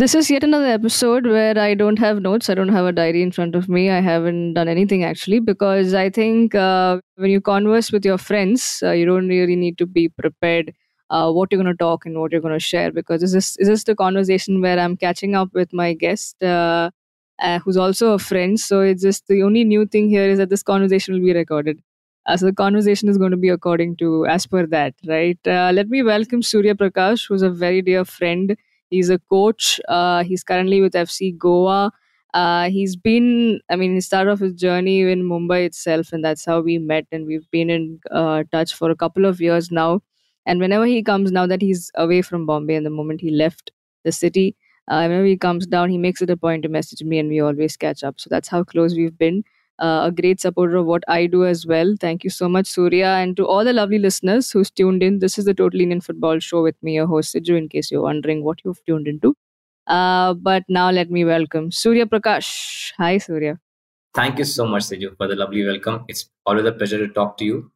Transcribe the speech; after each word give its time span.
This 0.00 0.14
is 0.14 0.30
yet 0.30 0.44
another 0.44 0.64
episode 0.64 1.26
where 1.26 1.58
I 1.58 1.74
don't 1.74 1.98
have 1.98 2.22
notes. 2.22 2.48
I 2.48 2.54
don't 2.54 2.70
have 2.70 2.86
a 2.86 2.92
diary 2.92 3.20
in 3.20 3.32
front 3.32 3.54
of 3.54 3.68
me. 3.68 3.90
I 3.90 4.00
haven't 4.00 4.54
done 4.54 4.66
anything 4.66 5.04
actually 5.04 5.40
because 5.40 5.92
I 5.92 6.08
think 6.08 6.54
uh, 6.54 7.00
when 7.16 7.30
you 7.30 7.42
converse 7.42 7.92
with 7.92 8.06
your 8.06 8.16
friends, 8.16 8.82
uh, 8.82 8.92
you 8.92 9.04
don't 9.04 9.28
really 9.28 9.56
need 9.56 9.76
to 9.76 9.84
be 9.84 10.08
prepared 10.08 10.72
uh, 11.10 11.30
what 11.30 11.52
you're 11.52 11.62
going 11.62 11.74
to 11.74 11.76
talk 11.76 12.06
and 12.06 12.18
what 12.18 12.32
you're 12.32 12.40
going 12.40 12.54
to 12.54 12.66
share 12.68 12.90
because 12.90 13.20
this 13.20 13.34
is, 13.34 13.56
this 13.58 13.68
is 13.68 13.84
the 13.84 13.94
conversation 13.94 14.62
where 14.62 14.78
I'm 14.78 14.96
catching 14.96 15.34
up 15.34 15.50
with 15.52 15.70
my 15.74 15.92
guest. 15.92 16.42
Uh, 16.42 16.90
uh, 17.42 17.58
who's 17.58 17.76
also 17.76 18.12
a 18.12 18.18
friend. 18.18 18.58
So 18.58 18.80
it's 18.80 19.02
just 19.02 19.26
the 19.26 19.42
only 19.42 19.64
new 19.64 19.84
thing 19.84 20.08
here 20.08 20.30
is 20.30 20.38
that 20.38 20.48
this 20.48 20.62
conversation 20.62 21.12
will 21.12 21.26
be 21.26 21.34
recorded. 21.34 21.78
Uh, 22.24 22.38
so 22.38 22.46
the 22.46 22.54
conversation 22.54 23.10
is 23.10 23.18
going 23.18 23.32
to 23.32 23.36
be 23.36 23.50
according 23.50 23.96
to 23.96 24.24
as 24.26 24.46
per 24.46 24.64
that, 24.66 24.94
right? 25.06 25.38
Let 25.44 25.88
me 25.88 26.02
welcome 26.02 26.42
Surya 26.42 26.74
Prakash, 26.74 27.28
who's 27.28 27.42
a 27.42 27.50
very 27.50 27.82
dear 27.82 28.06
friend. 28.06 28.56
He's 28.90 29.10
a 29.10 29.18
coach. 29.18 29.80
Uh, 29.88 30.24
he's 30.24 30.42
currently 30.44 30.80
with 30.80 30.94
FC 30.94 31.32
Goa. 31.32 31.92
Uh, 32.34 32.70
he's 32.70 32.96
been, 32.96 33.60
I 33.70 33.76
mean, 33.76 33.94
he 33.94 34.00
started 34.00 34.30
off 34.30 34.38
his 34.40 34.54
journey 34.54 35.00
in 35.02 35.22
Mumbai 35.24 35.64
itself, 35.66 36.12
and 36.12 36.24
that's 36.24 36.44
how 36.44 36.60
we 36.60 36.78
met. 36.78 37.06
And 37.10 37.26
we've 37.26 37.50
been 37.50 37.70
in 37.70 38.00
uh, 38.10 38.44
touch 38.52 38.74
for 38.74 38.90
a 38.90 38.96
couple 38.96 39.24
of 39.24 39.40
years 39.40 39.70
now. 39.70 40.02
And 40.46 40.60
whenever 40.60 40.86
he 40.86 41.02
comes, 41.02 41.30
now 41.32 41.46
that 41.46 41.60
he's 41.62 41.90
away 41.96 42.22
from 42.22 42.46
Bombay, 42.46 42.74
and 42.76 42.86
the 42.86 42.90
moment 42.90 43.20
he 43.20 43.30
left 43.30 43.70
the 44.04 44.12
city, 44.12 44.56
uh, 44.88 45.02
whenever 45.06 45.24
he 45.24 45.36
comes 45.36 45.66
down, 45.66 45.90
he 45.90 45.98
makes 45.98 46.22
it 46.22 46.30
a 46.30 46.36
point 46.36 46.62
to 46.62 46.68
message 46.68 47.02
me, 47.02 47.18
and 47.18 47.28
we 47.28 47.40
always 47.40 47.76
catch 47.76 48.02
up. 48.04 48.20
So 48.20 48.28
that's 48.30 48.48
how 48.48 48.64
close 48.64 48.94
we've 48.94 49.16
been. 49.18 49.44
Uh, 49.80 50.02
a 50.04 50.12
great 50.12 50.40
supporter 50.40 50.76
of 50.76 50.84
what 50.84 51.02
I 51.08 51.26
do 51.26 51.46
as 51.46 51.66
well. 51.66 51.94
Thank 51.98 52.22
you 52.22 52.28
so 52.28 52.48
much, 52.50 52.66
Surya. 52.66 53.06
And 53.06 53.34
to 53.38 53.46
all 53.46 53.64
the 53.64 53.72
lovely 53.72 53.98
listeners 53.98 54.50
who's 54.50 54.70
tuned 54.70 55.02
in, 55.02 55.20
this 55.20 55.38
is 55.38 55.46
the 55.46 55.54
Total 55.54 55.80
Indian 55.80 56.02
Football 56.02 56.38
Show 56.38 56.62
with 56.62 56.76
me, 56.82 56.96
your 56.96 57.06
host, 57.06 57.34
Siju, 57.34 57.56
in 57.56 57.68
case 57.68 57.90
you're 57.90 58.02
wondering 58.02 58.44
what 58.44 58.58
you've 58.62 58.84
tuned 58.84 59.08
into. 59.08 59.34
Uh, 59.86 60.34
but 60.34 60.64
now 60.68 60.90
let 60.90 61.10
me 61.10 61.24
welcome 61.24 61.72
Surya 61.72 62.04
Prakash. 62.04 62.92
Hi, 62.98 63.16
Surya. 63.16 63.58
Thank 64.14 64.38
you 64.38 64.44
so 64.44 64.66
much, 64.66 64.82
Siju, 64.82 65.16
for 65.16 65.26
the 65.26 65.34
lovely 65.34 65.64
welcome. 65.64 66.04
It's 66.08 66.28
always 66.44 66.66
a 66.66 66.72
pleasure 66.72 66.98
to 66.98 67.08
talk 67.12 67.38
to 67.38 67.44
you, 67.44 67.70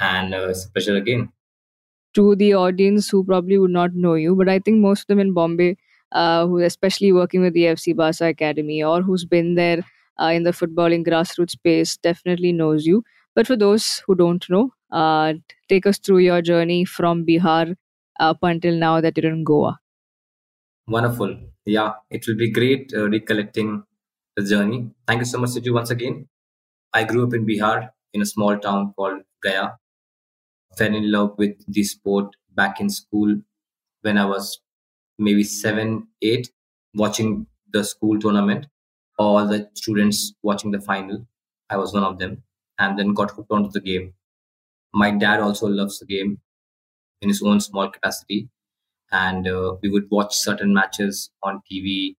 and 0.00 0.34
uh, 0.34 0.48
it's 0.48 0.66
a 0.66 0.70
pleasure 0.70 0.96
again. 0.96 1.32
To 2.14 2.36
the 2.36 2.54
audience 2.54 3.08
who 3.08 3.24
probably 3.24 3.58
would 3.58 3.70
not 3.70 3.94
know 3.94 4.14
you, 4.14 4.34
but 4.34 4.48
I 4.48 4.58
think 4.58 4.78
most 4.78 5.02
of 5.02 5.06
them 5.06 5.20
in 5.20 5.32
Bombay, 5.32 5.76
uh, 6.12 6.46
who 6.46 6.58
especially 6.58 7.12
working 7.12 7.40
with 7.42 7.54
the 7.54 7.64
FC 7.64 7.96
Barca 7.96 8.26
Academy 8.26 8.82
or 8.82 9.02
who's 9.02 9.24
been 9.24 9.54
there 9.54 9.84
uh, 10.20 10.32
in 10.34 10.42
the 10.42 10.50
footballing 10.50 11.06
grassroots 11.06 11.50
space 11.50 11.96
definitely 11.96 12.52
knows 12.52 12.86
you. 12.86 13.04
But 13.34 13.46
for 13.46 13.56
those 13.56 14.02
who 14.06 14.14
don't 14.14 14.44
know, 14.50 14.72
uh, 14.90 15.34
take 15.68 15.86
us 15.86 15.98
through 15.98 16.18
your 16.18 16.42
journey 16.42 16.84
from 16.84 17.24
Bihar 17.24 17.76
up 18.18 18.38
until 18.42 18.74
now 18.74 19.00
that 19.00 19.16
you're 19.16 19.32
in 19.32 19.44
Goa. 19.44 19.78
Wonderful. 20.88 21.38
Yeah, 21.66 21.92
it 22.10 22.26
will 22.26 22.36
be 22.36 22.50
great 22.50 22.92
uh, 22.96 23.08
recollecting 23.08 23.84
the 24.36 24.42
journey. 24.42 24.90
Thank 25.06 25.20
you 25.20 25.26
so 25.26 25.38
much, 25.38 25.50
Siju, 25.50 25.72
once 25.74 25.90
again. 25.90 26.28
I 26.92 27.04
grew 27.04 27.26
up 27.26 27.34
in 27.34 27.46
Bihar 27.46 27.90
in 28.14 28.22
a 28.22 28.26
small 28.26 28.58
town 28.58 28.94
called 28.96 29.22
Gaya. 29.42 29.72
Fell 30.76 30.94
in 30.94 31.10
love 31.12 31.34
with 31.36 31.56
the 31.68 31.84
sport 31.84 32.34
back 32.54 32.80
in 32.80 32.88
school 32.88 33.36
when 34.02 34.16
I 34.16 34.24
was 34.24 34.60
maybe 35.18 35.44
seven, 35.44 36.08
eight, 36.22 36.50
watching 36.94 37.46
the 37.72 37.84
school 37.84 38.18
tournament 38.18 38.66
all 39.18 39.46
the 39.46 39.70
students 39.74 40.34
watching 40.42 40.70
the 40.70 40.80
final. 40.80 41.26
I 41.70 41.76
was 41.76 41.92
one 41.92 42.04
of 42.04 42.18
them, 42.18 42.42
and 42.78 42.98
then 42.98 43.14
got 43.14 43.30
hooked 43.32 43.50
onto 43.52 43.70
the 43.70 43.80
game. 43.80 44.14
My 44.94 45.10
dad 45.10 45.40
also 45.40 45.66
loves 45.68 45.98
the 45.98 46.06
game 46.06 46.40
in 47.22 47.28
his 47.28 47.42
own 47.42 47.60
small 47.60 47.90
capacity, 47.90 48.48
and 49.12 49.46
uh, 49.48 49.76
we 49.82 49.90
would 49.90 50.10
watch 50.10 50.34
certain 50.36 50.74
matches 50.74 51.30
on 51.42 51.62
TV. 51.70 52.16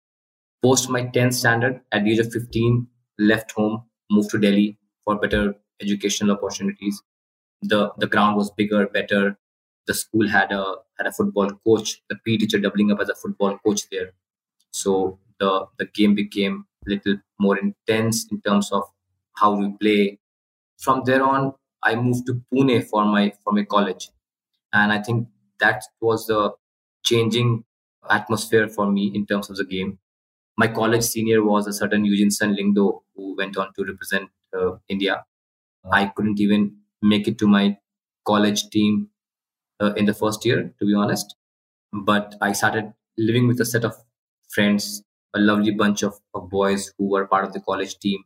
Post 0.64 0.90
my 0.90 1.04
10th 1.04 1.36
standard, 1.36 1.82
at 1.92 2.04
the 2.04 2.12
age 2.12 2.20
of 2.20 2.32
15, 2.32 2.88
left 3.20 3.52
home, 3.52 3.84
moved 4.12 4.32
to 4.32 4.40
Delhi 4.40 4.78
for 5.06 5.18
better 5.20 5.56
educational 5.82 6.32
opportunities. 6.38 7.02
The 7.62 7.92
the 7.98 8.08
ground 8.08 8.38
was 8.38 8.52
bigger, 8.52 8.88
better. 8.88 9.38
The 9.88 9.94
school 9.94 10.28
had 10.28 10.52
a 10.52 10.76
had 10.98 11.08
a 11.08 11.12
football 11.14 11.52
coach, 11.66 12.02
the 12.10 12.18
PE 12.26 12.38
teacher 12.38 12.60
doubling 12.60 12.92
up 12.92 13.00
as 13.02 13.10
a 13.10 13.16
football 13.16 13.58
coach 13.60 13.90
there. 13.92 14.14
So 14.72 15.20
the 15.40 15.68
the 15.78 15.86
game 15.86 16.16
became 16.16 16.66
a 16.86 16.90
little 16.92 17.18
more 17.40 17.58
intense 17.58 18.28
in 18.32 18.42
terms 18.42 18.72
of 18.72 18.84
how 19.38 19.54
we 19.56 19.72
play. 19.82 20.20
From 20.80 21.04
there 21.06 21.24
on, 21.24 21.54
I 21.84 21.96
moved 21.96 22.26
to 22.28 22.42
Pune 22.54 22.84
for 22.90 23.06
my 23.06 23.34
for 23.44 23.54
my 23.54 23.64
college, 23.64 24.10
and 24.74 24.92
I 24.92 25.02
think 25.02 25.28
that 25.60 25.84
was 26.02 26.28
the 26.28 26.54
changing 27.06 27.64
atmosphere 28.10 28.68
for 28.68 28.90
me 28.92 29.12
in 29.14 29.26
terms 29.26 29.50
of 29.50 29.58
the 29.58 29.66
game. 29.66 30.00
My 30.58 30.68
college 30.68 31.04
senior 31.04 31.44
was 31.44 31.68
a 31.68 31.74
certain 31.74 32.06
Eugeneson 32.06 32.56
Lyngdoh 32.58 33.02
who 33.16 33.36
went 33.38 33.58
on 33.58 33.74
to 33.76 33.86
represent 33.86 34.30
uh, 34.58 34.78
India. 34.90 35.26
I 35.92 36.08
couldn't 36.08 36.40
even 36.40 36.78
make 37.02 37.28
it 37.28 37.38
to 37.40 37.48
my 37.48 37.78
college 38.26 38.70
team 38.70 39.10
uh, 39.82 39.94
in 39.96 40.06
the 40.06 40.14
first 40.14 40.46
year, 40.46 40.74
to 40.80 40.86
be 40.86 40.94
honest. 40.94 41.36
But 41.94 42.36
I 42.42 42.54
started 42.54 42.94
living 43.18 43.48
with 43.48 43.62
a 43.62 43.66
set 43.66 43.86
of 43.86 43.96
friends 44.50 45.04
a 45.36 45.40
lovely 45.40 45.72
bunch 45.72 46.04
of, 46.04 46.16
of 46.34 46.50
boys 46.50 46.94
who 46.98 47.10
were 47.10 47.28
part 47.28 47.46
of 47.46 47.54
the 47.54 47.60
college 47.62 47.98
team. 48.00 48.24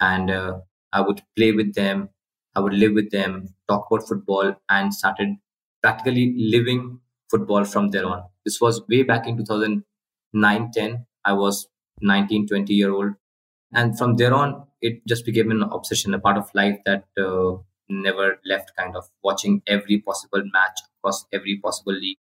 And 0.00 0.30
uh, 0.30 0.60
i 0.92 1.00
would 1.00 1.22
play 1.36 1.52
with 1.52 1.74
them. 1.74 2.10
I 2.54 2.60
would 2.60 2.74
live 2.74 2.92
with 2.94 3.10
them 3.10 3.48
talk 3.68 3.86
about 3.90 4.06
football 4.08 4.54
and 4.68 4.94
started 4.94 5.30
practically 5.82 6.34
living 6.38 7.00
football 7.30 7.64
from 7.64 7.90
there 7.90 8.06
on. 8.06 8.24
This 8.44 8.60
was 8.60 8.82
way 8.88 9.02
back 9.02 9.26
in 9.26 9.36
2009 9.36 10.70
10 10.72 11.06
i 11.24 11.32
was 11.32 11.68
19 12.00 12.46
20 12.46 12.74
year 12.74 12.92
old. 12.92 13.14
And 13.72 13.98
from 13.98 14.16
there 14.16 14.34
on 14.34 14.66
it 14.80 15.06
just 15.06 15.24
became 15.26 15.50
an 15.50 15.62
obsession 15.64 16.14
a 16.14 16.20
part 16.20 16.36
of 16.38 16.54
life 16.54 16.78
that 16.86 17.04
uh, 17.18 17.56
never 17.88 18.38
left 18.46 18.72
kind 18.76 18.96
of 18.96 19.08
watching 19.22 19.62
every 19.66 19.98
possible 20.00 20.42
match 20.52 20.78
across 20.98 21.26
every 21.32 21.58
possible 21.58 21.92
league 21.94 22.18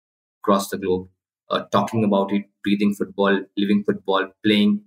across 0.41 0.69
the 0.69 0.77
globe 0.77 1.09
uh, 1.49 1.63
talking 1.71 2.03
about 2.03 2.31
it, 2.33 2.43
breathing 2.63 2.93
football, 2.93 3.39
living 3.57 3.83
football, 3.83 4.27
playing 4.43 4.81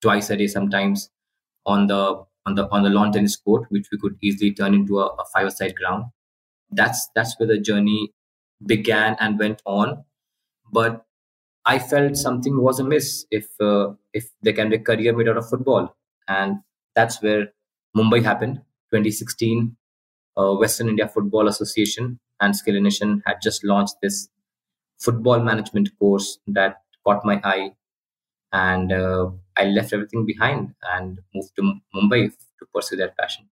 twice 0.00 0.30
a 0.30 0.36
day 0.36 0.46
sometimes 0.46 1.10
on 1.66 1.86
the 1.86 2.24
on 2.46 2.54
the 2.54 2.68
on 2.70 2.82
the 2.82 2.90
lawn 2.90 3.12
tennis 3.12 3.36
court, 3.36 3.66
which 3.70 3.86
we 3.92 3.98
could 3.98 4.16
easily 4.22 4.52
turn 4.52 4.74
into 4.74 5.00
a, 5.00 5.06
a 5.06 5.24
five-side 5.34 5.74
ground. 5.76 6.04
That's 6.70 7.08
that's 7.14 7.38
where 7.38 7.48
the 7.48 7.58
journey 7.60 8.12
began 8.66 9.16
and 9.20 9.38
went 9.38 9.62
on. 9.66 10.04
But 10.72 11.04
I 11.64 11.78
felt 11.78 12.16
something 12.16 12.60
was 12.62 12.80
amiss 12.80 13.26
if 13.30 13.48
uh, 13.60 13.94
if 14.12 14.28
there 14.42 14.52
can 14.52 14.70
be 14.70 14.76
a 14.76 14.80
career 14.80 15.16
made 15.16 15.28
out 15.28 15.38
of 15.38 15.48
football, 15.48 15.96
and 16.28 16.58
that's 16.94 17.22
where 17.22 17.52
Mumbai 17.96 18.22
happened. 18.22 18.62
2016, 18.90 19.76
uh, 20.36 20.54
Western 20.54 20.88
India 20.88 21.08
Football 21.08 21.48
Association 21.48 22.20
and 22.40 22.54
Skill 22.56 22.80
Nation 22.80 23.22
had 23.26 23.36
just 23.42 23.64
launched 23.64 23.96
this 24.02 24.28
football 24.98 25.40
management 25.40 25.90
course 25.98 26.38
that 26.46 26.82
caught 27.06 27.24
my 27.24 27.40
eye. 27.44 27.74
And 28.52 28.92
uh, 28.92 29.30
i 29.56 29.64
left 29.64 29.92
everything 29.92 30.26
behind 30.26 30.74
and 30.94 31.20
moved 31.34 31.52
to 31.56 31.62
mumbai 31.94 32.30
to 32.30 32.66
pursue 32.74 32.96
that 32.96 33.16
passion. 33.18 33.48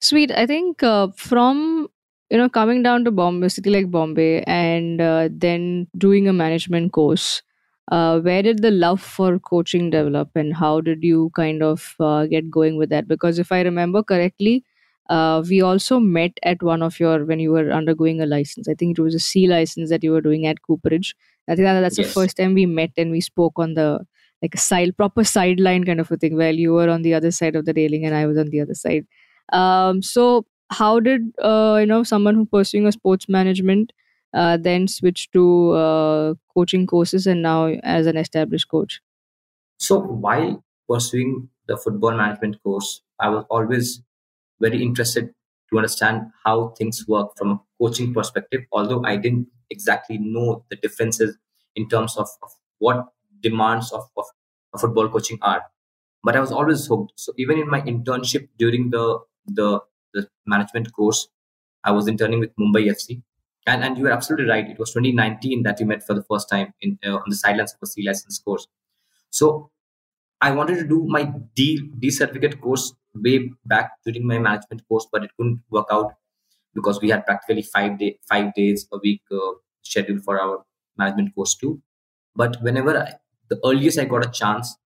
Sweet. 0.00 0.30
I 0.30 0.46
think 0.46 0.82
uh, 0.82 1.08
from 1.16 1.88
you 2.30 2.38
know 2.38 2.48
coming 2.48 2.82
down 2.82 3.04
to 3.04 3.10
bombay 3.10 3.48
city 3.48 3.70
like 3.70 3.90
bombay 3.90 4.42
and 4.42 5.00
uh, 5.00 5.28
then 5.30 5.86
doing 5.96 6.28
a 6.28 6.32
management 6.32 6.92
course 6.92 7.42
uh, 7.92 8.18
where 8.20 8.42
did 8.42 8.62
the 8.62 8.70
love 8.70 9.00
for 9.00 9.38
coaching 9.38 9.90
develop 9.90 10.30
and 10.34 10.54
how 10.54 10.80
did 10.80 11.04
you 11.04 11.30
kind 11.36 11.62
of 11.62 11.94
uh, 12.00 12.26
get 12.26 12.50
going 12.50 12.76
with 12.76 12.90
that? 12.90 13.06
Because 13.08 13.38
if 13.38 13.52
i 13.52 13.60
remember 13.62 14.02
correctly 14.02 14.64
uh, 15.08 15.42
we 15.48 15.60
also 15.62 16.00
met 16.00 16.38
at 16.42 16.62
one 16.62 16.82
of 16.82 16.98
your 16.98 17.24
when 17.24 17.38
you 17.40 17.52
were 17.52 17.70
undergoing 17.70 18.20
a 18.20 18.26
license. 18.26 18.68
I 18.68 18.74
think 18.74 18.98
it 18.98 19.02
was 19.02 19.14
a 19.14 19.20
C 19.20 19.46
license 19.46 19.90
that 19.90 20.02
you 20.02 20.12
were 20.12 20.20
doing 20.20 20.46
at 20.46 20.62
Cooperage. 20.62 21.14
I 21.48 21.54
think 21.54 21.64
that, 21.64 21.80
that's 21.80 21.98
yes. 21.98 22.08
the 22.08 22.12
first 22.12 22.36
time 22.36 22.54
we 22.54 22.66
met 22.66 22.90
and 22.96 23.10
we 23.10 23.20
spoke 23.20 23.54
on 23.56 23.74
the 23.74 24.00
like 24.42 24.54
a 24.54 24.58
side 24.58 24.96
proper 24.96 25.24
sideline 25.24 25.84
kind 25.84 26.00
of 26.00 26.10
a 26.10 26.16
thing 26.16 26.36
where 26.36 26.50
you 26.50 26.72
were 26.72 26.90
on 26.90 27.02
the 27.02 27.14
other 27.14 27.30
side 27.30 27.56
of 27.56 27.64
the 27.64 27.72
railing 27.74 28.04
and 28.04 28.14
I 28.14 28.26
was 28.26 28.36
on 28.36 28.50
the 28.50 28.60
other 28.60 28.74
side. 28.74 29.06
Um, 29.52 30.02
so 30.02 30.44
how 30.70 31.00
did 31.00 31.22
uh, 31.42 31.78
you 31.80 31.86
know 31.86 32.02
someone 32.02 32.34
who 32.34 32.46
pursuing 32.46 32.86
a 32.86 32.92
sports 32.92 33.28
management 33.28 33.92
uh, 34.34 34.56
then 34.56 34.88
switch 34.88 35.30
to 35.30 35.70
uh, 35.70 36.34
coaching 36.52 36.86
courses 36.86 37.26
and 37.26 37.42
now 37.42 37.66
as 37.82 38.06
an 38.06 38.16
established 38.16 38.68
coach? 38.68 39.00
So 39.78 40.00
while 40.00 40.64
pursuing 40.88 41.48
the 41.68 41.76
football 41.76 42.16
management 42.16 42.62
course, 42.62 43.02
I 43.20 43.28
was 43.28 43.44
always 43.50 44.02
very 44.60 44.82
interested 44.82 45.30
to 45.70 45.78
understand 45.78 46.22
how 46.44 46.68
things 46.78 47.04
work 47.08 47.30
from 47.36 47.50
a 47.50 47.60
coaching 47.80 48.14
perspective, 48.14 48.62
although 48.72 49.04
I 49.04 49.16
didn't 49.16 49.48
exactly 49.70 50.18
know 50.18 50.64
the 50.70 50.76
differences 50.76 51.36
in 51.74 51.88
terms 51.88 52.16
of, 52.16 52.28
of 52.42 52.50
what 52.78 53.06
demands 53.40 53.92
of, 53.92 54.08
of, 54.16 54.24
football 54.78 55.08
coaching 55.08 55.38
are. 55.40 55.62
But 56.22 56.36
I 56.36 56.40
was 56.40 56.52
always 56.52 56.86
hooked. 56.86 57.12
So 57.16 57.32
even 57.38 57.58
in 57.58 57.70
my 57.70 57.80
internship 57.80 58.48
during 58.58 58.90
the 58.90 59.20
the, 59.46 59.80
the 60.12 60.28
management 60.46 60.92
course, 60.92 61.28
I 61.82 61.92
was 61.92 62.08
interning 62.08 62.40
with 62.40 62.54
Mumbai 62.56 62.88
FC. 62.88 63.22
And, 63.66 63.82
and 63.82 63.96
you 63.96 64.04
were 64.04 64.10
absolutely 64.10 64.46
right. 64.46 64.68
It 64.68 64.78
was 64.78 64.90
2019 64.90 65.62
that 65.62 65.78
we 65.80 65.86
met 65.86 66.06
for 66.06 66.12
the 66.12 66.22
first 66.22 66.50
time 66.50 66.74
in 66.82 66.98
uh, 67.06 67.16
on 67.16 67.24
the 67.28 67.36
sidelines 67.36 67.72
of 67.72 67.78
a 67.82 67.86
C 67.86 68.06
license 68.06 68.38
course. 68.38 68.68
So 69.30 69.70
I 70.40 70.50
wanted 70.50 70.76
to 70.78 70.86
do 70.86 71.04
my 71.08 71.32
D, 71.54 71.90
D 71.98 72.10
certificate 72.10 72.60
course 72.60 72.92
way 73.22 73.50
back 73.64 73.92
during 74.04 74.26
my 74.26 74.38
management 74.38 74.82
course, 74.88 75.06
but 75.10 75.24
it 75.24 75.30
couldn't 75.36 75.60
work 75.70 75.86
out 75.90 76.12
because 76.74 77.00
we 77.00 77.10
had 77.10 77.24
practically 77.26 77.62
five 77.62 77.98
day 77.98 78.18
five 78.28 78.54
days 78.54 78.86
a 78.92 78.98
week 78.98 79.22
uh, 79.32 79.52
scheduled 79.82 80.22
for 80.24 80.40
our 80.40 80.64
management 80.98 81.34
course 81.34 81.54
too. 81.54 81.80
But 82.34 82.62
whenever 82.62 82.96
I, 82.98 83.14
the 83.48 83.60
earliest 83.64 83.98
I 83.98 84.04
got 84.04 84.26
a 84.26 84.30
chance 84.30 84.76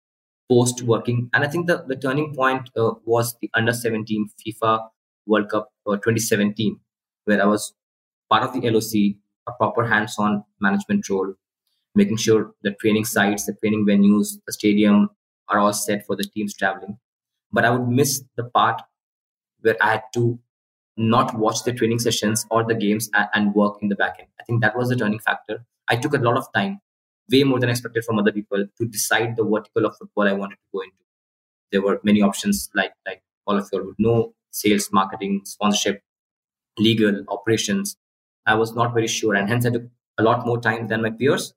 post 0.51 0.83
working, 0.83 1.31
and 1.33 1.45
I 1.45 1.49
think 1.49 1.67
the, 1.67 1.85
the 1.87 1.97
turning 1.97 2.35
point 2.35 2.71
uh, 2.77 2.93
was 3.05 3.37
the 3.41 3.51
under 3.55 3.73
17 3.73 4.29
FIFA 4.41 4.89
World 5.27 5.49
Cup 5.51 5.73
uh, 5.87 5.97
2017, 5.97 6.79
where 7.25 7.43
I 7.43 7.47
was 7.47 7.73
part 8.31 8.43
of 8.43 8.53
the 8.53 8.69
LOC, 8.71 9.17
a 9.49 9.53
proper 9.59 9.87
hands 9.87 10.17
on 10.19 10.45
management 10.61 11.09
role, 11.09 11.35
making 11.95 12.17
sure 12.17 12.53
the 12.63 12.73
training 12.81 13.05
sites, 13.05 13.47
the 13.47 13.55
training 13.55 13.87
venues, 13.87 14.35
the 14.47 14.53
stadium 14.53 15.11
are 15.49 15.59
all 15.59 15.73
set 15.73 16.07
for 16.07 16.17
the 16.17 16.25
teams 16.25 16.55
traveling. 16.55 16.99
But 17.53 17.65
I 17.65 17.71
would 17.71 17.89
miss 17.89 18.23
the 18.37 18.45
part 18.45 18.83
where 19.61 19.77
I 19.81 19.93
had 19.93 20.03
to 20.15 20.39
not 20.97 21.35
watch 21.39 21.65
the 21.65 21.73
training 21.73 21.99
sessions 21.99 22.47
or 22.51 22.65
the 22.65 22.75
games 22.75 23.11
and, 23.15 23.29
and 23.35 23.55
work 23.55 23.79
in 23.83 23.89
the 23.89 23.97
back 23.97 24.17
end. 24.19 24.29
I 24.41 24.45
think 24.45 24.61
that 24.63 24.77
was 24.77 24.89
the 24.89 24.97
turning 24.97 25.19
factor. 25.21 25.65
I 25.89 25.97
took 25.97 26.15
a 26.15 26.19
lot 26.19 26.37
of 26.37 26.47
time, 26.55 26.81
way 27.33 27.45
more 27.45 27.59
than 27.61 27.71
expected 27.71 28.05
from 28.05 28.19
other 28.19 28.33
people, 28.33 28.67
to 28.79 28.87
decide 28.87 29.37
the 29.37 29.45
vertical 29.45 29.87
of 29.87 29.97
football 29.97 30.29
I 30.29 30.33
wanted 30.33 30.57
to 30.57 30.69
go 30.73 30.81
into. 30.83 30.97
There 31.73 31.83
were 31.83 32.01
many 32.05 32.23
options, 32.23 32.71
like 32.75 32.93
like 33.07 33.23
all 33.47 33.57
of 33.57 33.69
you 33.73 33.85
would 33.85 33.97
know, 33.99 34.35
sales, 34.51 34.91
marketing, 34.93 35.43
sponsorship, 35.45 36.03
legal, 36.79 37.25
operations. 37.29 37.97
I 38.47 38.55
was 38.55 38.75
not 38.75 38.95
very 38.95 39.07
sure, 39.09 39.35
and 39.35 39.49
hence 39.49 39.67
I 39.67 39.71
took 39.71 39.85
a 40.19 40.23
lot 40.23 40.47
more 40.47 40.61
time 40.61 40.89
than 40.89 41.03
my 41.03 41.11
peers, 41.11 41.55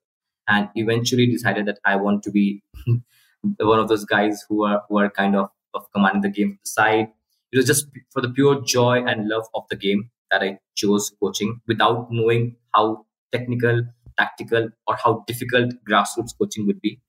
and 0.48 0.68
eventually 0.74 1.26
decided 1.26 1.66
that 1.66 1.78
I 1.84 1.96
want 1.96 2.22
to 2.24 2.30
be 2.30 2.62
one 3.58 3.78
of 3.78 3.88
those 3.88 4.04
guys 4.04 4.44
who 4.48 4.64
are 4.64 4.82
who 4.88 4.98
are 4.98 5.10
kind 5.10 5.36
of, 5.36 5.50
of 5.74 5.90
commanding 5.92 6.22
the 6.22 6.28
game 6.28 6.50
from 6.50 6.58
the 6.64 6.70
side. 6.70 7.08
It 7.52 7.56
was 7.56 7.66
just 7.66 7.86
for 8.12 8.20
the 8.20 8.30
pure 8.30 8.62
joy 8.62 9.04
and 9.04 9.28
love 9.28 9.46
of 9.54 9.64
the 9.70 9.76
game 9.76 10.10
that 10.30 10.42
I 10.42 10.58
chose 10.74 11.12
coaching 11.20 11.60
without 11.68 12.08
knowing 12.10 12.56
how 12.74 13.06
technical, 13.32 13.84
tactical, 14.18 14.68
or 14.86 14.96
how 14.96 15.24
difficult 15.26 15.72
grassroots 15.88 16.36
coaching 16.38 16.66
would 16.66 16.80
be. 16.80 17.00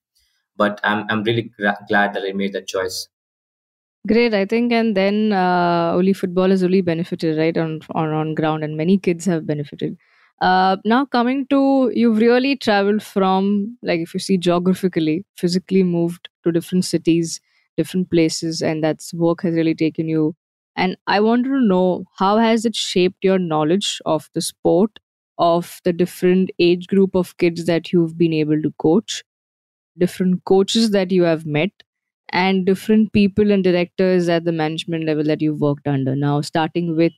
But 0.57 0.79
I'm 0.83 1.05
I'm 1.09 1.23
really 1.23 1.51
gra- 1.57 1.79
glad 1.87 2.13
that 2.13 2.23
I 2.23 2.33
made 2.33 2.53
that 2.53 2.67
choice. 2.67 3.07
Great, 4.07 4.35
I 4.35 4.45
think, 4.45 4.71
and 4.71 4.95
then 4.95 5.33
uh, 5.33 5.91
only 5.95 6.13
football 6.13 6.51
has 6.51 6.63
only 6.63 6.81
benefited, 6.81 7.37
right, 7.39 7.57
on 7.57 7.79
on 7.95 8.13
on 8.13 8.35
ground, 8.35 8.63
and 8.63 8.77
many 8.77 8.99
kids 8.99 9.25
have 9.25 9.47
benefited. 9.47 9.97
Uh, 10.41 10.77
now 10.85 11.05
coming 11.05 11.47
to 11.47 11.91
you've 11.95 12.17
really 12.19 12.55
traveled 12.55 13.01
from 13.01 13.77
like 13.81 13.99
if 14.01 14.13
you 14.13 14.19
see 14.19 14.37
geographically, 14.37 15.25
physically 15.37 15.81
moved 15.81 16.29
to 16.43 16.51
different 16.51 16.85
cities, 16.85 17.41
different 17.77 18.09
places, 18.11 18.61
and 18.61 18.83
that's 18.83 19.13
work 19.13 19.41
has 19.43 19.53
really 19.55 19.75
taken 19.75 20.07
you. 20.07 20.35
And 20.75 20.97
I 21.07 21.19
wanted 21.21 21.49
to 21.49 21.61
know 21.61 22.05
how 22.17 22.37
has 22.37 22.65
it 22.65 22.75
shaped 22.75 23.23
your 23.23 23.39
knowledge 23.39 24.01
of 24.05 24.29
the 24.33 24.41
sport, 24.41 24.99
of 25.37 25.79
the 25.85 25.93
different 25.93 26.51
age 26.59 26.87
group 26.87 27.15
of 27.15 27.37
kids 27.37 27.65
that 27.65 27.91
you've 27.93 28.17
been 28.17 28.33
able 28.33 28.61
to 28.61 28.73
coach, 28.79 29.23
different 29.97 30.43
coaches 30.45 30.91
that 30.91 31.11
you 31.11 31.23
have 31.23 31.45
met, 31.45 31.71
and 32.29 32.65
different 32.65 33.13
people 33.13 33.51
and 33.51 33.63
directors 33.63 34.27
at 34.29 34.43
the 34.45 34.51
management 34.51 35.05
level 35.05 35.23
that 35.23 35.41
you've 35.41 35.61
worked 35.61 35.87
under. 35.87 36.15
Now, 36.15 36.41
starting 36.41 36.95
with 36.95 37.13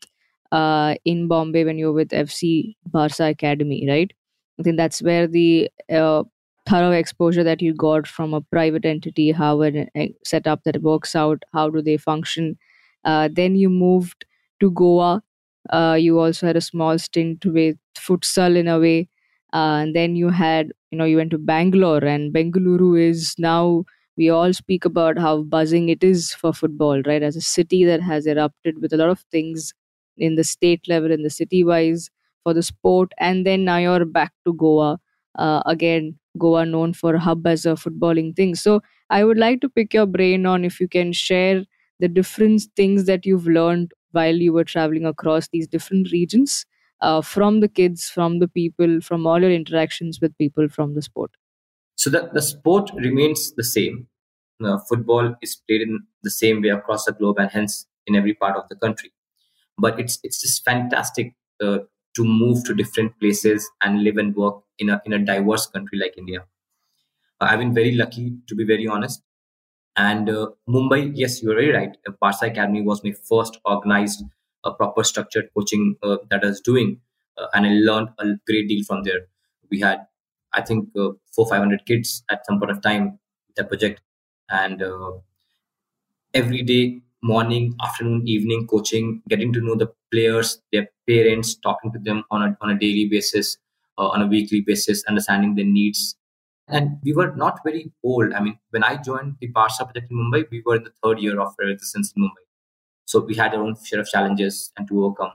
uh, 0.52 0.96
in 1.06 1.28
Bombay 1.28 1.64
when 1.66 1.78
you 1.78 1.88
were 1.88 1.94
with 1.94 2.10
FC 2.14 2.76
Barca 2.86 3.26
Academy, 3.26 3.86
right? 3.88 4.12
I 4.60 4.64
think 4.64 4.78
that's 4.78 5.02
where 5.02 5.28
the 5.28 5.70
uh, 5.92 6.24
thorough 6.68 6.92
exposure 6.92 7.44
that 7.44 7.62
you 7.62 7.74
got 7.74 8.08
from 8.08 8.34
a 8.34 8.42
private 8.42 8.86
entity, 8.86 9.32
how 9.32 9.64
a 9.64 9.88
setup 10.26 10.64
that 10.66 10.82
works 10.82 11.16
out, 11.16 11.44
how 11.54 11.70
do 11.70 11.82
they 11.82 11.98
function. 11.98 12.58
Uh, 13.06 13.30
then 13.32 13.56
you 13.56 13.70
moved 13.70 14.26
to 14.60 14.72
Goa. 14.72 15.24
Uh, 15.70 15.98
you 16.00 16.20
also 16.20 16.48
had 16.48 16.58
a 16.58 16.62
small 16.62 16.98
stint 16.98 17.46
with 17.46 17.78
futsal 17.98 18.56
in 18.58 18.68
a 18.68 18.80
way. 18.80 19.10
Uh, 19.54 19.80
and 19.84 19.96
then 19.96 20.16
you 20.16 20.30
had, 20.30 20.72
you 20.92 20.98
know, 20.98 21.06
you 21.06 21.18
went 21.18 21.32
to 21.32 21.38
Bangalore, 21.38 22.04
and 22.04 22.34
Bengaluru 22.34 23.00
is 23.00 23.34
now 23.38 23.86
we 24.18 24.30
all 24.30 24.52
speak 24.52 24.84
about 24.84 25.18
how 25.18 25.44
buzzing 25.44 25.90
it 25.90 26.04
is 26.04 26.34
for 26.34 26.52
football, 26.54 27.02
right? 27.04 27.22
As 27.24 27.36
a 27.36 27.42
city 27.42 27.86
that 27.86 28.02
has 28.02 28.26
erupted 28.26 28.82
with 28.82 28.92
a 28.94 28.98
lot 28.98 29.10
of 29.10 29.20
things 29.32 29.74
in 30.18 30.36
the 30.36 30.44
state 30.44 30.88
level, 30.88 31.12
in 31.12 31.24
the 31.24 31.30
city 31.30 31.64
wise 31.64 32.10
for 32.44 32.54
the 32.54 32.64
sport, 32.64 33.12
and 33.20 33.46
then 33.46 33.64
now 33.64 33.78
you're 33.78 34.06
back 34.06 34.34
to 34.46 34.54
Goa. 34.54 35.00
Uh, 35.38 35.62
again, 35.66 36.18
Goa 36.38 36.66
known 36.66 36.94
for 36.94 37.18
hub 37.18 37.46
as 37.48 37.66
a 37.66 37.70
footballing 37.76 38.36
thing. 38.36 38.56
So 38.56 38.82
I 39.10 39.24
would 39.24 39.38
like 39.38 39.62
to 39.62 39.70
pick 39.70 39.94
your 39.94 40.06
brain 40.06 40.46
on 40.46 40.66
if 40.66 40.80
you 40.80 40.88
can 40.88 41.14
share 41.14 41.64
the 42.00 42.08
different 42.08 42.64
things 42.76 43.06
that 43.06 43.26
you've 43.26 43.48
learned 43.48 43.92
while 44.12 44.36
you 44.36 44.54
were 44.54 44.64
traveling 44.64 45.06
across 45.06 45.48
these 45.50 45.68
different 45.68 46.12
regions 46.12 46.66
uh, 47.02 47.22
from 47.22 47.60
the 47.60 47.68
kids, 47.68 48.10
from 48.10 48.40
the 48.40 48.48
people, 48.48 49.02
from 49.02 49.26
all 49.28 49.42
your 49.42 49.52
interactions 49.52 50.20
with 50.22 50.38
people 50.38 50.68
from 50.68 50.96
the 50.96 51.02
sport. 51.02 51.32
So 51.96 52.10
the, 52.10 52.30
the 52.34 52.42
sport 52.42 52.92
remains 52.96 53.54
the 53.56 53.64
same. 53.64 54.08
Uh, 54.64 54.78
football 54.90 55.36
is 55.42 55.62
played 55.68 55.82
in 55.82 56.00
the 56.24 56.32
same 56.32 56.62
way 56.62 56.70
across 56.70 57.06
the 57.06 57.12
globe 57.12 57.38
and 57.40 57.50
hence 57.52 57.86
in 58.08 58.16
every 58.16 58.34
part 58.34 58.56
of 58.58 58.68
the 58.70 58.76
country. 58.76 59.12
But 59.78 60.00
it's 60.00 60.20
it's 60.24 60.42
just 60.42 60.66
fantastic 60.66 61.36
uh, 61.62 61.80
to 62.16 62.24
move 62.24 62.64
to 62.66 62.74
different 62.74 63.20
places 63.20 63.70
and 63.84 64.04
live 64.04 64.18
and 64.18 64.36
work 64.36 64.64
in 64.80 64.90
a 64.90 65.02
in 65.06 65.14
a 65.14 65.20
diverse 65.20 65.68
country 65.68 65.98
like 66.00 66.18
India. 66.18 66.46
Uh, 67.42 67.48
I've 67.50 67.60
been 67.60 67.74
very 67.74 67.94
lucky 67.94 68.34
to 68.48 68.56
be 68.56 68.66
very 68.66 68.88
honest. 68.88 69.22
And 69.98 70.30
uh, 70.30 70.50
Mumbai, 70.70 71.12
yes, 71.16 71.42
you're 71.44 71.56
very 71.56 71.72
right. 71.72 71.98
Barca 72.22 72.48
Academy 72.48 72.82
was 72.82 73.04
my 73.04 73.14
first 73.30 73.60
organized, 73.66 74.24
a 74.64 74.72
proper 74.74 75.04
structured 75.04 75.50
coaching 75.56 75.98
uh, 76.04 76.18
that 76.30 76.44
I 76.44 76.48
was 76.48 76.62
doing, 76.62 77.02
uh, 77.38 77.48
and 77.54 77.66
I 77.66 77.72
learned 77.72 78.10
a 78.20 78.26
great 78.48 78.68
deal 78.70 78.84
from 78.86 79.04
there. 79.04 79.28
We 79.72 79.82
had 79.82 80.08
I 80.54 80.62
think 80.62 80.90
uh, 80.98 81.12
four 81.36 81.48
five 81.50 81.60
hundred 81.60 81.86
kids 81.86 82.24
at 82.32 82.46
some 82.46 82.60
point 82.60 82.72
of 82.72 82.82
time 82.82 83.20
that 83.58 83.70
project, 83.70 84.02
and 84.50 84.82
uh, 84.84 85.14
every 86.34 86.62
day, 86.64 87.02
morning, 87.22 87.76
afternoon, 87.84 88.28
evening 88.28 88.68
coaching, 88.68 89.22
getting 89.30 89.52
to 89.54 89.62
know 89.62 89.76
the 89.76 89.92
players, 90.12 90.62
their 90.72 90.88
parents, 91.08 91.56
talking 91.56 91.92
to 91.92 92.00
them 92.00 92.24
on 92.32 92.42
a 92.44 92.58
on 92.62 92.70
a 92.70 92.80
daily 92.80 93.06
basis, 93.10 93.58
uh, 93.98 94.08
on 94.08 94.22
a 94.22 94.28
weekly 94.28 94.62
basis, 94.62 95.04
understanding 95.08 95.56
their 95.56 95.66
needs. 95.66 96.16
And 96.68 96.98
we 97.04 97.14
were 97.14 97.34
not 97.36 97.60
very 97.64 97.92
old. 98.04 98.34
I 98.34 98.42
mean, 98.42 98.60
when 98.72 98.84
I 98.84 98.98
joined 98.98 99.36
the 99.40 99.48
Barca 99.48 99.86
project 99.86 100.12
in 100.12 100.18
Mumbai, 100.18 100.46
we 100.52 100.62
were 100.66 100.76
in 100.76 100.84
the 100.84 100.92
third 101.04 101.20
year 101.20 101.40
of 101.40 101.56
our 101.62 101.70
existence 101.70 102.14
in 102.16 102.24
Mumbai. 102.24 102.44
So 103.06 103.22
we 103.22 103.36
had 103.36 103.54
our 103.56 103.64
own 103.64 103.76
share 103.84 104.02
of 104.02 104.08
challenges 104.08 104.72
and 104.78 104.88
to 104.90 105.06
overcome. 105.06 105.32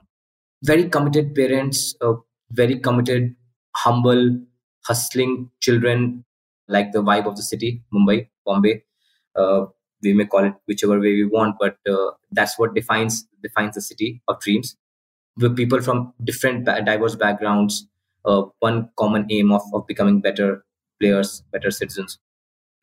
Very 0.63 0.87
committed 0.89 1.33
parents, 1.33 1.95
uh, 2.01 2.13
very 2.51 2.79
committed, 2.79 3.35
humble, 3.75 4.39
hustling 4.85 5.49
children 5.59 6.23
like 6.67 6.91
the 6.91 7.01
vibe 7.03 7.25
of 7.25 7.35
the 7.35 7.43
city, 7.43 7.83
Mumbai, 7.93 8.27
Bombay. 8.45 8.83
Uh, 9.35 9.65
we 10.03 10.13
may 10.13 10.25
call 10.25 10.43
it 10.45 10.53
whichever 10.67 10.99
way 10.99 11.13
we 11.13 11.25
want, 11.25 11.55
but 11.59 11.77
uh, 11.89 12.11
that's 12.31 12.59
what 12.59 12.75
defines 12.75 13.25
defines 13.41 13.75
the 13.75 13.81
city 13.81 14.21
of 14.27 14.39
dreams. 14.39 14.75
With 15.37 15.55
people 15.57 15.81
from 15.81 16.13
different 16.23 16.65
diverse 16.65 17.15
backgrounds, 17.15 17.87
uh, 18.25 18.43
one 18.59 18.89
common 18.97 19.25
aim 19.29 19.51
of, 19.51 19.61
of 19.73 19.87
becoming 19.87 20.21
better 20.21 20.65
players, 20.99 21.43
better 21.51 21.71
citizens. 21.71 22.19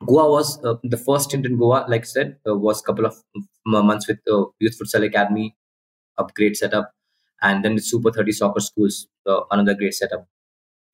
Goa 0.05 0.29
was 0.29 0.63
uh, 0.65 0.75
the 0.83 0.97
first 0.97 1.25
stint 1.29 1.45
in 1.45 1.57
Goa, 1.57 1.85
like 1.87 2.01
I 2.01 2.05
said, 2.05 2.37
uh, 2.47 2.55
was 2.55 2.81
a 2.81 2.83
couple 2.83 3.05
of 3.05 3.15
months 3.65 4.07
with 4.07 4.19
the 4.25 4.47
Youth 4.59 4.77
Futsal 4.79 5.05
Academy, 5.05 5.55
upgrade 6.17 6.57
setup, 6.57 6.91
and 7.41 7.65
then 7.65 7.75
the 7.75 7.81
Super 7.81 8.11
30 8.11 8.31
soccer 8.31 8.59
schools, 8.61 9.07
uh, 9.27 9.41
another 9.51 9.75
great 9.75 9.93
setup. 9.93 10.27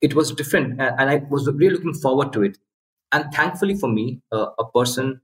It 0.00 0.14
was 0.14 0.32
different 0.32 0.80
and 0.80 1.10
i 1.10 1.16
was 1.30 1.48
really 1.48 1.74
looking 1.76 1.94
forward 1.94 2.32
to 2.34 2.42
it. 2.42 2.58
And 3.12 3.32
thankfully 3.32 3.76
for 3.76 3.88
me 3.88 4.20
uh, 4.32 4.48
a 4.58 4.70
person 4.70 5.20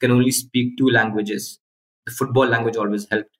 can 0.00 0.10
only 0.12 0.30
speak 0.32 0.76
two 0.78 0.88
languages. 0.90 1.60
The 2.06 2.12
football 2.12 2.46
language 2.46 2.76
always 2.76 3.06
helped 3.10 3.36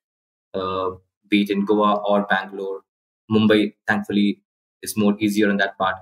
uh, 0.55 0.91
be 1.29 1.43
it 1.43 1.51
in 1.51 1.65
goa 1.65 1.97
or 2.09 2.27
bangalore. 2.27 2.83
Mumbai 3.31 3.75
thankfully 3.89 4.43
is 4.83 4.97
more 4.97 5.17
easier 5.21 5.51
in 5.51 5.57
that 5.59 5.77
part 5.79 5.97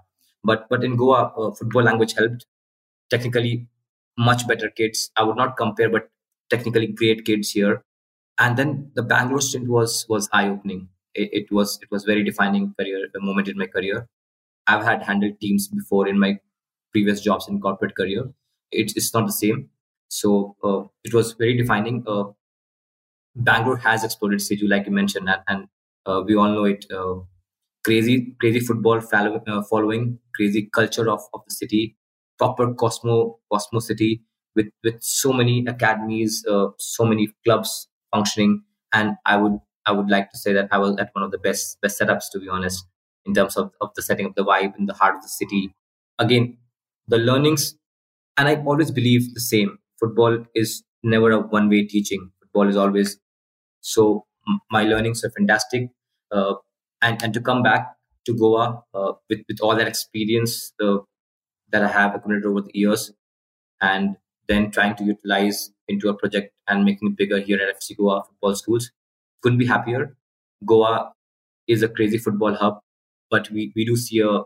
but 0.45 0.69
but 0.69 0.85
in 0.85 0.97
goa 0.97 1.21
uh, 1.41 1.51
football 1.59 1.83
language 1.83 2.15
helped 2.21 2.47
technically 3.11 3.55
much 4.29 4.47
better 4.49 4.71
kids 4.81 5.11
i 5.17 5.23
would 5.23 5.37
not 5.43 5.57
compare 5.57 5.91
but 5.97 6.09
technically 6.51 6.87
great 7.03 7.25
kids 7.25 7.51
here 7.51 7.83
and 8.39 8.57
then 8.59 8.91
the 8.95 9.03
bangalore 9.03 9.41
stint 9.49 9.69
was 9.69 10.07
was 10.09 10.29
eye 10.33 10.49
opening 10.49 10.89
it, 11.15 11.31
it 11.41 11.53
was 11.53 11.79
it 11.83 11.91
was 11.91 12.05
very 12.05 12.25
defining 12.31 12.75
career 12.79 13.07
a 13.17 13.21
moment 13.31 13.49
in 13.49 13.59
my 13.59 13.67
career 13.67 14.09
I've 14.67 14.85
had 14.85 15.03
handled 15.03 15.41
teams 15.41 15.69
before 15.69 16.09
in 16.09 16.19
my 16.19 16.39
previous 16.93 17.21
jobs 17.21 17.49
in 17.49 17.61
corporate 17.61 17.97
career. 17.97 18.33
It's, 18.73 18.95
it's 18.97 19.15
not 19.15 19.27
the 19.27 19.33
same. 19.33 19.71
So 20.09 20.57
uh, 20.65 20.85
it 21.05 21.15
was 21.15 21.33
very 21.33 21.57
defining. 21.57 22.05
Uh, 22.07 22.25
Bangalore 23.37 23.77
has 23.79 24.03
exploded 24.05 24.41
Siju, 24.41 24.69
like 24.69 24.87
you 24.87 24.93
mentioned, 24.93 25.29
and, 25.29 25.41
and 25.47 25.69
uh, 26.07 26.23
we 26.27 26.35
all 26.37 26.49
know 26.49 26.65
it. 26.65 26.85
Crazy, 27.87 28.35
crazy 28.41 28.61
football 28.61 29.01
uh, 29.13 29.63
following, 29.71 30.19
crazy 30.35 30.69
culture 30.75 31.09
of, 31.09 31.21
of 31.33 31.43
the 31.49 31.55
city, 31.55 31.97
proper 32.37 32.75
Cosmo 32.75 33.39
Cosmo 33.53 33.79
city 33.79 34.23
with 34.57 34.67
with 34.83 34.97
so 35.01 35.33
many 35.33 35.65
academies, 35.69 36.45
uh, 36.51 36.67
so 36.81 37.05
many 37.05 37.29
clubs 37.45 37.87
functioning, 38.13 38.63
and 38.93 39.15
I 39.25 39.37
would 39.37 39.59
I 39.87 39.93
would 39.93 40.11
like 40.11 40.33
to 40.33 40.39
say 40.39 40.53
that 40.53 40.69
I 40.73 40.79
was 40.79 40.97
at 40.99 41.11
one 41.13 41.23
of 41.23 41.31
the 41.31 41.39
best 41.39 41.81
best 41.81 42.01
setups 42.01 42.25
to 42.33 42.41
be 42.41 42.49
honest 42.49 42.85
in 43.25 43.35
terms 43.35 43.57
of, 43.57 43.71
of 43.81 43.91
the 43.95 44.03
setting 44.03 44.27
of 44.27 44.35
the 44.35 44.45
vibe 44.45 44.77
in 44.79 44.87
the 44.87 44.95
heart 44.95 45.15
of 45.17 45.23
the 45.23 45.29
city. 45.29 45.73
Again, 46.19 46.59
the 47.07 47.19
learnings, 47.19 47.77
and 48.37 48.49
I 48.49 48.57
always 48.57 48.91
believe 48.91 49.35
the 49.35 49.41
same. 49.41 49.79
Football 50.01 50.45
is 50.57 50.85
never 51.05 51.31
a 51.33 51.41
one 51.41 51.69
way 51.69 51.85
teaching. 51.87 52.31
Football 52.41 52.69
is 52.69 52.77
always 52.77 53.19
so. 53.81 54.27
My 54.71 54.85
learnings 54.85 55.25
are 55.25 55.31
fantastic, 55.31 55.91
uh, 56.33 56.55
and 57.07 57.23
and 57.23 57.33
to 57.35 57.41
come 57.41 57.63
back 57.63 57.89
to 58.27 58.35
Goa 58.35 58.83
uh, 58.93 59.13
with 59.31 59.43
with 59.49 59.61
all 59.61 59.77
that 59.77 59.89
experience 59.89 60.73
that 60.79 61.83
I 61.83 61.89
have 61.89 62.15
accumulated 62.15 62.47
over 62.47 62.63
the 62.63 62.71
years, 62.75 63.13
and 63.81 64.17
then 64.49 64.71
trying 64.71 64.97
to 64.97 65.05
utilize 65.05 65.71
into 65.89 66.09
a 66.09 66.15
project 66.15 66.53
and 66.69 66.85
making 66.85 67.11
it 67.11 67.17
bigger 67.17 67.39
here 67.39 67.61
at 67.61 67.77
FC 67.81 67.97
Goa 67.97 68.23
Football 68.25 68.55
Schools. 68.55 68.91
Couldn't 69.43 69.59
be 69.59 69.67
happier. 69.67 70.17
Goa 70.65 71.13
is 71.69 71.83
a 71.83 71.89
crazy 71.89 72.19
football 72.19 72.55
hub, 72.55 72.81
but 73.31 73.51
we, 73.51 73.73
we 73.77 73.85
do 73.85 73.97
see 73.97 74.21
a 74.21 74.43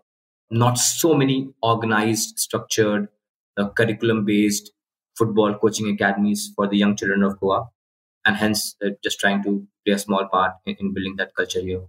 not 0.51 0.79
so 0.79 1.15
many 1.15 1.53
organized, 1.63 2.39
structured, 2.39 3.09
uh, 3.57 3.69
curriculum 3.71 4.25
based 4.25 4.73
football 5.17 5.55
coaching 5.55 5.89
academies 5.89 6.51
for 6.57 6.67
the 6.67 6.77
young 6.77 6.97
children 6.97 7.23
of 7.23 7.39
Goa, 7.41 7.69
and 8.25 8.37
hence 8.37 8.77
uh, 8.85 8.91
just 9.05 9.21
trying 9.21 9.43
to 9.45 9.67
play 9.85 9.95
a 9.95 9.99
small 9.99 10.29
part 10.29 10.55
in, 10.67 10.77
in 10.81 10.93
building 10.95 11.17
that 11.17 11.35
culture 11.37 11.61
here. 11.61 11.83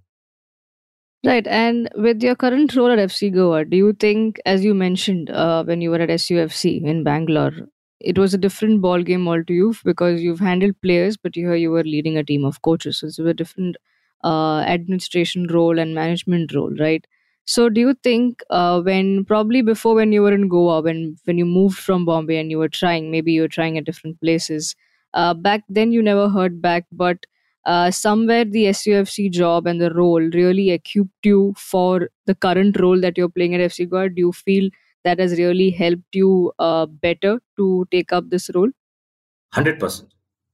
Right. 1.24 1.46
And 1.46 1.88
with 1.96 2.24
your 2.24 2.36
current 2.36 2.76
role 2.76 2.90
at 2.90 2.98
FC 2.98 3.30
Goa, 3.30 3.64
do 3.64 3.78
you 3.78 3.94
think, 3.94 4.40
as 4.46 4.64
you 4.66 4.74
mentioned 4.74 5.30
uh, 5.30 5.64
when 5.64 5.80
you 5.80 5.92
were 5.92 6.02
at 6.02 6.10
SUFC 6.10 6.82
in 6.84 7.04
Bangalore, 7.04 7.52
it 8.00 8.18
was 8.18 8.34
a 8.34 8.40
different 8.40 8.82
ball 8.82 9.04
game 9.04 9.28
all 9.28 9.44
to 9.44 9.54
you 9.54 9.76
because 9.86 10.22
you've 10.24 10.40
handled 10.40 10.74
players, 10.82 11.18
but 11.18 11.36
here 11.36 11.54
you 11.54 11.70
were 11.70 11.84
leading 11.84 12.18
a 12.18 12.24
team 12.24 12.44
of 12.44 12.64
coaches. 12.64 12.98
So 13.00 13.08
it's 13.08 13.20
a 13.20 13.34
different 13.36 13.78
uh, 14.24 14.62
administration 14.62 15.46
role 15.48 15.78
and 15.78 15.94
management 15.94 16.56
role, 16.56 16.74
right? 16.80 17.06
So 17.46 17.70
do 17.70 17.80
you 17.82 17.94
think 18.04 18.42
uh, 18.50 18.82
when 18.82 19.24
probably 19.26 19.62
before 19.62 19.94
when 19.94 20.12
you 20.12 20.24
were 20.24 20.34
in 20.34 20.48
Goa, 20.48 20.82
when 20.82 21.18
when 21.26 21.38
you 21.38 21.46
moved 21.46 21.78
from 21.78 22.04
Bombay 22.06 22.38
and 22.40 22.50
you 22.50 22.58
were 22.58 22.70
trying, 22.70 23.12
maybe 23.12 23.32
you 23.34 23.42
were 23.42 23.48
trying 23.60 23.78
at 23.78 23.84
different 23.86 24.20
places, 24.22 24.76
uh, 25.14 25.36
back 25.36 25.62
then 25.70 25.92
you 25.92 26.02
never 26.02 26.30
heard 26.30 26.62
back, 26.64 26.86
but 26.92 27.28
uh, 27.66 27.92
somewhere 27.92 28.46
the 28.46 28.66
SUFC 28.66 29.32
job 29.32 29.68
and 29.68 29.80
the 29.80 29.94
role 29.94 30.22
really 30.22 30.72
equipped 30.72 31.26
you 31.26 31.54
for 31.58 32.10
the 32.26 32.36
current 32.36 32.80
role 32.80 33.00
that 33.00 33.18
you're 33.18 33.30
playing 33.30 33.56
at 33.56 33.62
FC 33.62 33.90
Goa? 33.90 34.10
Do 34.10 34.20
you 34.20 34.32
feel 34.32 34.70
that 35.04 35.20
has 35.20 35.38
really 35.38 35.70
helped 35.72 36.14
you 36.14 36.52
uh, 36.60 36.86
better 36.86 37.42
to 37.58 37.88
take 37.92 38.12
up 38.12 38.30
this 38.30 38.50
role? 38.54 38.70
100%. 39.54 40.06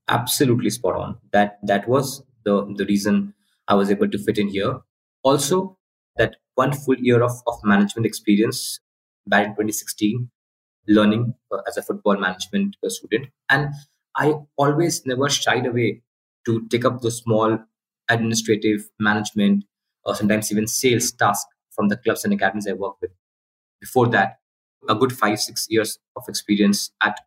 Absolutely 0.09 0.69
spot 0.69 0.95
on. 0.95 1.17
That 1.33 1.59
that 1.63 1.87
was 1.87 2.23
the, 2.45 2.73
the 2.77 2.85
reason 2.85 3.33
I 3.67 3.75
was 3.75 3.91
able 3.91 4.09
to 4.09 4.17
fit 4.17 4.37
in 4.37 4.47
here. 4.47 4.79
Also, 5.23 5.77
that 6.15 6.37
one 6.55 6.73
full 6.73 6.95
year 6.97 7.21
of, 7.21 7.31
of 7.45 7.55
management 7.63 8.05
experience 8.05 8.79
back 9.27 9.45
in 9.45 9.51
2016 9.51 10.29
learning 10.87 11.33
uh, 11.51 11.57
as 11.67 11.77
a 11.77 11.81
football 11.81 12.17
management 12.17 12.77
uh, 12.83 12.89
student. 12.89 13.27
And 13.49 13.73
I 14.15 14.35
always 14.57 15.05
never 15.05 15.29
shied 15.29 15.65
away 15.65 16.01
to 16.47 16.67
take 16.69 16.85
up 16.85 17.01
the 17.01 17.11
small 17.11 17.59
administrative 18.09 18.89
management 18.99 19.65
or 20.05 20.15
sometimes 20.15 20.51
even 20.51 20.65
sales 20.65 21.11
task 21.11 21.45
from 21.71 21.89
the 21.89 21.97
clubs 21.97 22.23
and 22.23 22.33
academies 22.33 22.67
I 22.67 22.73
work 22.73 22.95
with. 23.01 23.11
Before 23.81 24.07
that, 24.07 24.39
a 24.87 24.95
good 24.95 25.11
five, 25.11 25.39
six 25.39 25.67
years 25.69 25.99
of 26.15 26.23
experience 26.29 26.91
at 27.03 27.19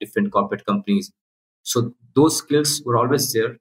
different 0.00 0.32
corporate 0.32 0.66
companies. 0.66 1.12
So 1.62 1.94
those 2.14 2.36
skills 2.38 2.82
were 2.84 2.96
always 2.96 3.32
there. 3.32 3.58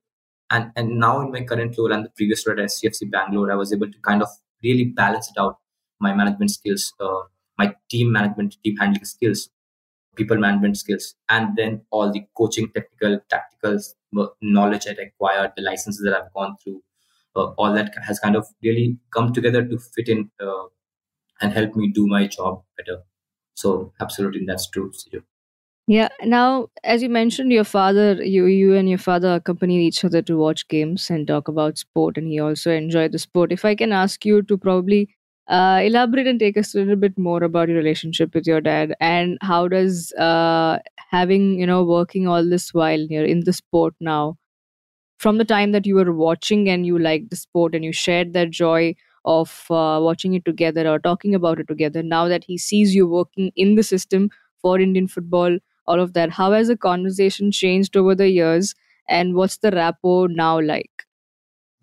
And, 0.49 0.71
and 0.75 0.99
now 0.99 1.21
in 1.21 1.31
my 1.31 1.41
current 1.41 1.75
role 1.77 1.93
and 1.93 2.05
the 2.05 2.09
previous 2.09 2.45
role 2.47 2.59
at 2.59 2.65
SCFC 2.65 3.09
Bangalore, 3.11 3.51
I 3.51 3.55
was 3.55 3.71
able 3.71 3.91
to 3.91 3.99
kind 3.99 4.21
of 4.21 4.29
really 4.63 4.85
balance 4.85 5.29
it 5.29 5.39
out 5.39 5.57
my 5.99 6.13
management 6.13 6.51
skills, 6.51 6.93
uh, 6.99 7.21
my 7.57 7.73
team 7.89 8.11
management, 8.11 8.57
team 8.63 8.75
handling 8.77 9.05
skills 9.05 9.49
people 10.15 10.37
management 10.37 10.77
skills, 10.77 11.15
and 11.29 11.55
then 11.55 11.81
all 11.91 12.11
the 12.11 12.25
coaching, 12.37 12.69
technical, 12.73 13.19
tactical 13.29 13.79
knowledge 14.41 14.87
I 14.87 14.91
acquired, 14.91 15.51
the 15.55 15.63
licenses 15.63 16.03
that 16.03 16.15
I've 16.15 16.33
gone 16.33 16.55
through, 16.63 16.81
uh, 17.35 17.47
all 17.57 17.73
that 17.73 17.93
has 18.07 18.19
kind 18.19 18.35
of 18.35 18.47
really 18.63 18.97
come 19.13 19.33
together 19.33 19.65
to 19.65 19.77
fit 19.77 20.09
in 20.09 20.29
uh, 20.39 20.65
and 21.41 21.51
help 21.53 21.75
me 21.75 21.91
do 21.91 22.07
my 22.07 22.27
job 22.27 22.63
better. 22.77 23.01
So, 23.55 23.93
absolutely, 23.99 24.45
that's 24.45 24.69
true. 24.69 24.91
Yeah. 25.87 26.09
Now, 26.23 26.67
as 26.83 27.03
you 27.03 27.09
mentioned, 27.09 27.51
your 27.51 27.63
father, 27.63 28.13
you 28.13 28.45
you 28.45 28.75
and 28.75 28.89
your 28.89 28.97
father 28.97 29.35
accompany 29.35 29.85
each 29.85 30.03
other 30.03 30.21
to 30.23 30.35
watch 30.35 30.67
games 30.67 31.09
and 31.11 31.27
talk 31.27 31.47
about 31.47 31.77
sport, 31.77 32.17
and 32.17 32.27
he 32.27 32.39
also 32.39 32.71
enjoyed 32.71 33.11
the 33.11 33.19
sport. 33.19 33.51
If 33.51 33.63
I 33.65 33.75
can 33.75 33.91
ask 33.91 34.25
you 34.25 34.41
to 34.43 34.57
probably 34.57 35.09
uh, 35.47 35.81
elaborate 35.83 36.27
and 36.27 36.39
take 36.39 36.57
us 36.57 36.73
a 36.73 36.79
little 36.79 36.95
bit 36.95 37.17
more 37.17 37.43
about 37.43 37.69
your 37.69 37.77
relationship 37.77 38.33
with 38.33 38.47
your 38.47 38.61
dad, 38.61 38.95
and 38.99 39.37
how 39.41 39.67
does 39.67 40.11
uh, 40.13 40.79
having 41.11 41.59
you 41.59 41.67
know 41.67 41.83
working 41.83 42.27
all 42.27 42.47
this 42.47 42.73
while 42.73 42.99
you're 42.99 43.25
in 43.25 43.43
the 43.45 43.53
sport 43.53 43.93
now, 43.99 44.37
from 45.19 45.37
the 45.37 45.45
time 45.45 45.71
that 45.71 45.85
you 45.85 45.95
were 45.95 46.13
watching 46.13 46.69
and 46.69 46.85
you 46.85 46.97
liked 46.97 47.29
the 47.29 47.35
sport 47.35 47.75
and 47.75 47.83
you 47.83 47.93
shared 47.93 48.33
that 48.33 48.51
joy 48.51 48.95
of 49.25 49.65
uh, 49.71 49.99
watching 50.01 50.33
it 50.33 50.45
together 50.45 50.87
or 50.87 50.99
talking 50.99 51.33
about 51.33 51.59
it 51.59 51.67
together. 51.67 52.03
Now 52.03 52.27
that 52.27 52.43
he 52.43 52.57
sees 52.57 52.93
you 52.93 53.07
working 53.07 53.51
in 53.55 53.75
the 53.75 53.83
system 53.83 54.29
for 54.61 54.79
Indian 54.79 55.07
football 55.07 55.57
all 55.87 55.99
of 55.99 56.13
that. 56.13 56.31
How 56.31 56.51
has 56.51 56.67
the 56.67 56.77
conversation 56.77 57.51
changed 57.51 57.95
over 57.95 58.15
the 58.15 58.29
years, 58.29 58.75
and 59.07 59.35
what's 59.35 59.57
the 59.57 59.71
rapport 59.71 60.27
now 60.27 60.59
like? 60.59 60.91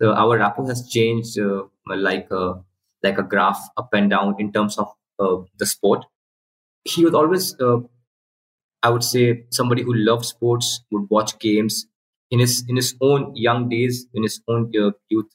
So 0.01 0.13
our 0.13 0.37
rapport 0.37 0.67
has 0.67 0.87
changed 0.89 1.39
uh, 1.39 1.63
like 1.87 2.27
a 2.31 2.55
like 3.03 3.17
a 3.17 3.23
graph 3.23 3.59
up 3.77 3.89
and 3.93 4.09
down 4.09 4.35
in 4.39 4.51
terms 4.51 4.77
of 4.77 4.87
uh, 5.19 5.37
the 5.59 5.65
sport. 5.65 6.05
He 6.85 7.05
was 7.05 7.13
always, 7.13 7.55
uh, 7.61 7.79
I 8.81 8.89
would 8.89 9.03
say, 9.03 9.45
somebody 9.51 9.83
who 9.83 9.93
loved 9.93 10.25
sports, 10.25 10.81
would 10.91 11.09
watch 11.09 11.39
games. 11.39 11.87
In 12.31 12.39
his 12.39 12.63
in 12.67 12.75
his 12.75 12.95
own 13.01 13.35
young 13.35 13.69
days, 13.69 14.07
in 14.13 14.23
his 14.23 14.41
own 14.47 14.71
uh, 14.79 14.91
youth 15.09 15.29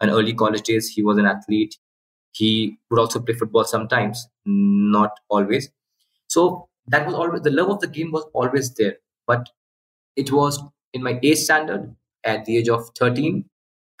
and 0.00 0.10
early 0.10 0.32
college 0.32 0.62
days, 0.62 0.88
he 0.88 1.02
was 1.02 1.18
an 1.18 1.26
athlete. 1.26 1.76
He 2.32 2.78
would 2.90 3.00
also 3.00 3.20
play 3.20 3.34
football 3.34 3.64
sometimes, 3.64 4.26
not 4.46 5.12
always. 5.28 5.70
So 6.28 6.68
that 6.88 7.06
was 7.06 7.14
always 7.16 7.42
the 7.42 7.50
love 7.50 7.70
of 7.70 7.80
the 7.80 7.88
game 7.88 8.12
was 8.12 8.24
always 8.34 8.74
there 8.74 8.96
but 9.26 9.48
it 10.16 10.32
was 10.32 10.62
in 10.92 11.02
my 11.02 11.18
age 11.22 11.38
standard 11.38 11.94
at 12.24 12.44
the 12.44 12.56
age 12.58 12.68
of 12.68 12.90
13 12.98 13.48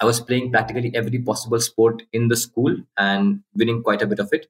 i 0.04 0.08
was 0.10 0.20
playing 0.30 0.50
practically 0.54 0.90
every 1.00 1.20
possible 1.30 1.60
sport 1.66 2.02
in 2.12 2.28
the 2.32 2.36
school 2.44 2.76
and 2.98 3.40
winning 3.54 3.82
quite 3.82 4.02
a 4.02 4.06
bit 4.06 4.20
of 4.24 4.30
it. 4.38 4.46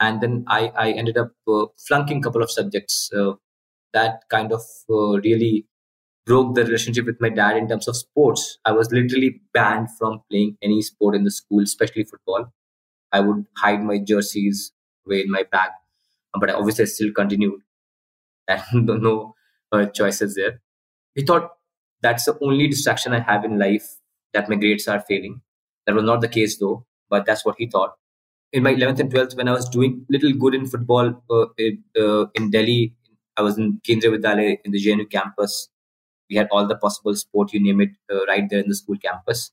And 0.00 0.20
then 0.20 0.44
i, 0.48 0.72
I 0.84 0.92
ended 0.92 1.18
up 1.18 1.32
uh, 1.48 1.66
flunking 1.88 2.18
a 2.18 2.22
couple 2.22 2.42
of 2.42 2.50
subjects 2.50 3.10
uh, 3.16 3.32
that 3.94 4.24
kind 4.30 4.52
of 4.52 4.62
uh, 4.90 5.18
really 5.28 5.66
broke 6.26 6.54
the 6.56 6.64
relationship 6.64 7.06
with 7.06 7.20
my 7.20 7.30
dad 7.30 7.56
in 7.56 7.68
terms 7.68 7.88
of 7.88 7.96
sports. 7.96 8.58
I 8.64 8.72
was 8.72 8.92
literally 8.92 9.40
banned 9.54 9.88
from 9.98 10.22
playing 10.30 10.58
any 10.62 10.82
sport 10.82 11.14
in 11.16 11.24
the 11.24 11.30
school 11.30 11.62
especially 11.62 12.04
football. 12.04 12.52
I 13.12 13.20
would 13.20 13.46
hide 13.58 13.82
my 13.84 13.98
jerseys 13.98 14.72
away 15.06 15.22
in 15.22 15.30
my 15.30 15.44
bag 15.50 15.70
but 16.40 16.50
I 16.50 16.54
obviously 16.54 16.84
I 16.84 16.86
still 16.86 17.12
continued. 17.12 17.60
And 18.48 18.86
no 18.86 19.34
uh, 19.72 19.86
choices 19.86 20.36
there. 20.36 20.60
He 21.14 21.24
thought 21.24 21.52
that's 22.02 22.24
the 22.26 22.38
only 22.42 22.68
distraction 22.68 23.12
I 23.12 23.20
have 23.20 23.44
in 23.44 23.58
life 23.58 23.86
that 24.36 24.48
my 24.50 24.56
grades 24.56 24.88
are 24.88 25.00
failing. 25.00 25.40
That 25.86 25.94
was 25.96 26.04
not 26.04 26.20
the 26.20 26.28
case 26.28 26.58
though, 26.58 26.86
but 27.10 27.26
that's 27.26 27.44
what 27.44 27.56
he 27.58 27.66
thought. 27.66 27.94
In 28.52 28.62
my 28.62 28.72
11th 28.74 29.00
and 29.00 29.10
12th, 29.10 29.36
when 29.36 29.48
I 29.48 29.52
was 29.52 29.68
doing 29.68 30.06
little 30.08 30.32
good 30.32 30.54
in 30.54 30.66
football 30.66 31.22
uh, 31.30 31.46
in, 31.58 31.82
uh, 32.00 32.26
in 32.34 32.50
Delhi, 32.50 32.94
I 33.36 33.42
was 33.42 33.58
in 33.58 33.80
Kendriya 33.88 34.16
Vidyalaya 34.16 34.58
in 34.64 34.72
the 34.72 34.80
JNU 34.80 35.06
campus. 35.10 35.68
We 36.30 36.36
had 36.36 36.48
all 36.50 36.66
the 36.66 36.76
possible 36.76 37.14
sport, 37.16 37.52
you 37.52 37.62
name 37.62 37.80
it, 37.80 37.90
uh, 38.12 38.24
right 38.26 38.48
there 38.50 38.60
in 38.60 38.68
the 38.68 38.74
school 38.74 38.96
campus. 38.98 39.52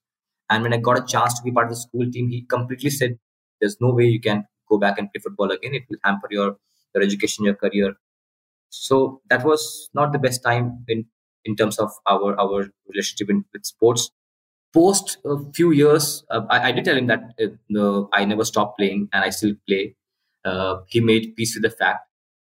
And 0.49 0.63
when 0.63 0.73
I 0.73 0.77
got 0.77 0.99
a 0.99 1.05
chance 1.05 1.33
to 1.37 1.43
be 1.43 1.51
part 1.51 1.67
of 1.67 1.71
the 1.71 1.75
school 1.77 2.09
team, 2.11 2.29
he 2.29 2.41
completely 2.43 2.89
said, 2.89 3.17
"There's 3.61 3.77
no 3.81 3.91
way 3.93 4.05
you 4.07 4.21
can 4.21 4.45
go 4.69 4.77
back 4.85 4.99
and 4.99 5.11
play 5.11 5.21
football 5.21 5.51
again. 5.51 5.75
It 5.75 5.83
will 5.89 5.99
hamper 6.03 6.29
your 6.31 6.49
your 6.95 7.03
education, 7.03 7.45
your 7.45 7.55
career." 7.55 7.95
So 8.69 9.21
that 9.29 9.45
was 9.45 9.89
not 9.93 10.13
the 10.13 10.19
best 10.19 10.43
time 10.43 10.85
in 10.87 11.05
in 11.45 11.55
terms 11.55 11.79
of 11.79 11.91
our 12.07 12.39
our 12.39 12.69
relationship 12.87 13.29
in, 13.29 13.45
with 13.53 13.65
sports. 13.65 14.11
Post 14.73 15.17
a 15.23 15.37
few 15.53 15.71
years, 15.71 16.23
uh, 16.31 16.41
I, 16.49 16.69
I, 16.69 16.71
did 16.71 16.85
tell 16.85 16.97
him 16.97 17.07
that 17.07 17.35
uh, 17.77 18.05
I 18.11 18.25
never 18.25 18.43
stopped 18.43 18.77
playing 18.79 19.07
and 19.13 19.23
I 19.23 19.29
still 19.29 19.53
play. 19.67 19.95
Uh, 20.43 20.77
he 20.87 20.99
made 20.99 21.35
peace 21.35 21.55
with 21.55 21.63
the 21.63 21.69
fact, 21.69 22.07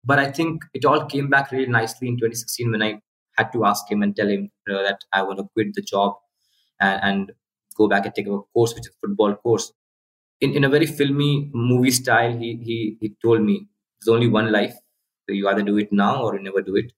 but 0.04 0.18
I 0.18 0.32
think 0.32 0.64
it 0.74 0.86
all 0.86 1.06
came 1.06 1.30
back 1.30 1.52
really 1.52 1.68
nicely 1.68 2.08
in 2.08 2.16
2016 2.16 2.72
when 2.72 2.82
I 2.82 3.02
had 3.38 3.52
to 3.52 3.66
ask 3.66 3.92
him 3.92 4.02
and 4.02 4.16
tell 4.16 4.30
him 4.30 4.50
that 4.68 5.00
I 5.12 5.24
want 5.24 5.40
to 5.40 5.46
quit 5.54 5.74
the 5.74 5.82
job 5.82 6.16
and, 6.80 7.04
and 7.04 7.32
go 7.76 7.88
back 7.90 8.06
and 8.06 8.16
take 8.16 8.28
a 8.28 8.40
course, 8.54 8.74
which 8.74 8.88
is 8.88 8.94
a 8.96 9.08
football 9.08 9.36
course. 9.36 9.74
in, 10.42 10.54
in 10.54 10.64
a 10.64 10.70
very 10.70 10.86
filmy 10.86 11.50
movie 11.54 11.92
style, 11.92 12.38
he, 12.38 12.60
he, 12.62 12.98
he 13.02 13.16
told 13.22 13.42
me, 13.42 13.68
there's 14.00 14.14
only 14.14 14.28
one 14.28 14.52
life. 14.52 14.76
So 15.28 15.34
you 15.34 15.48
either 15.50 15.64
do 15.64 15.78
it 15.78 15.92
now 15.92 16.24
or 16.24 16.36
you 16.36 16.44
never 16.44 16.62
do 16.62 16.76
it. 16.76 16.94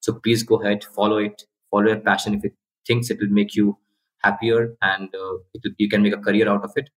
So 0.00 0.14
please 0.14 0.42
go 0.42 0.60
ahead, 0.62 0.84
follow 0.84 1.18
it, 1.18 1.44
follow 1.70 1.88
your 1.88 2.00
passion. 2.00 2.34
If 2.34 2.44
it 2.44 2.54
thinks 2.86 3.10
it 3.10 3.18
will 3.20 3.28
make 3.30 3.54
you 3.54 3.76
happier 4.22 4.76
and 4.82 5.14
uh, 5.14 5.38
will, 5.54 5.72
you 5.78 5.88
can 5.88 6.02
make 6.02 6.14
a 6.14 6.18
career 6.18 6.48
out 6.48 6.64
of 6.64 6.72
it. 6.76 6.90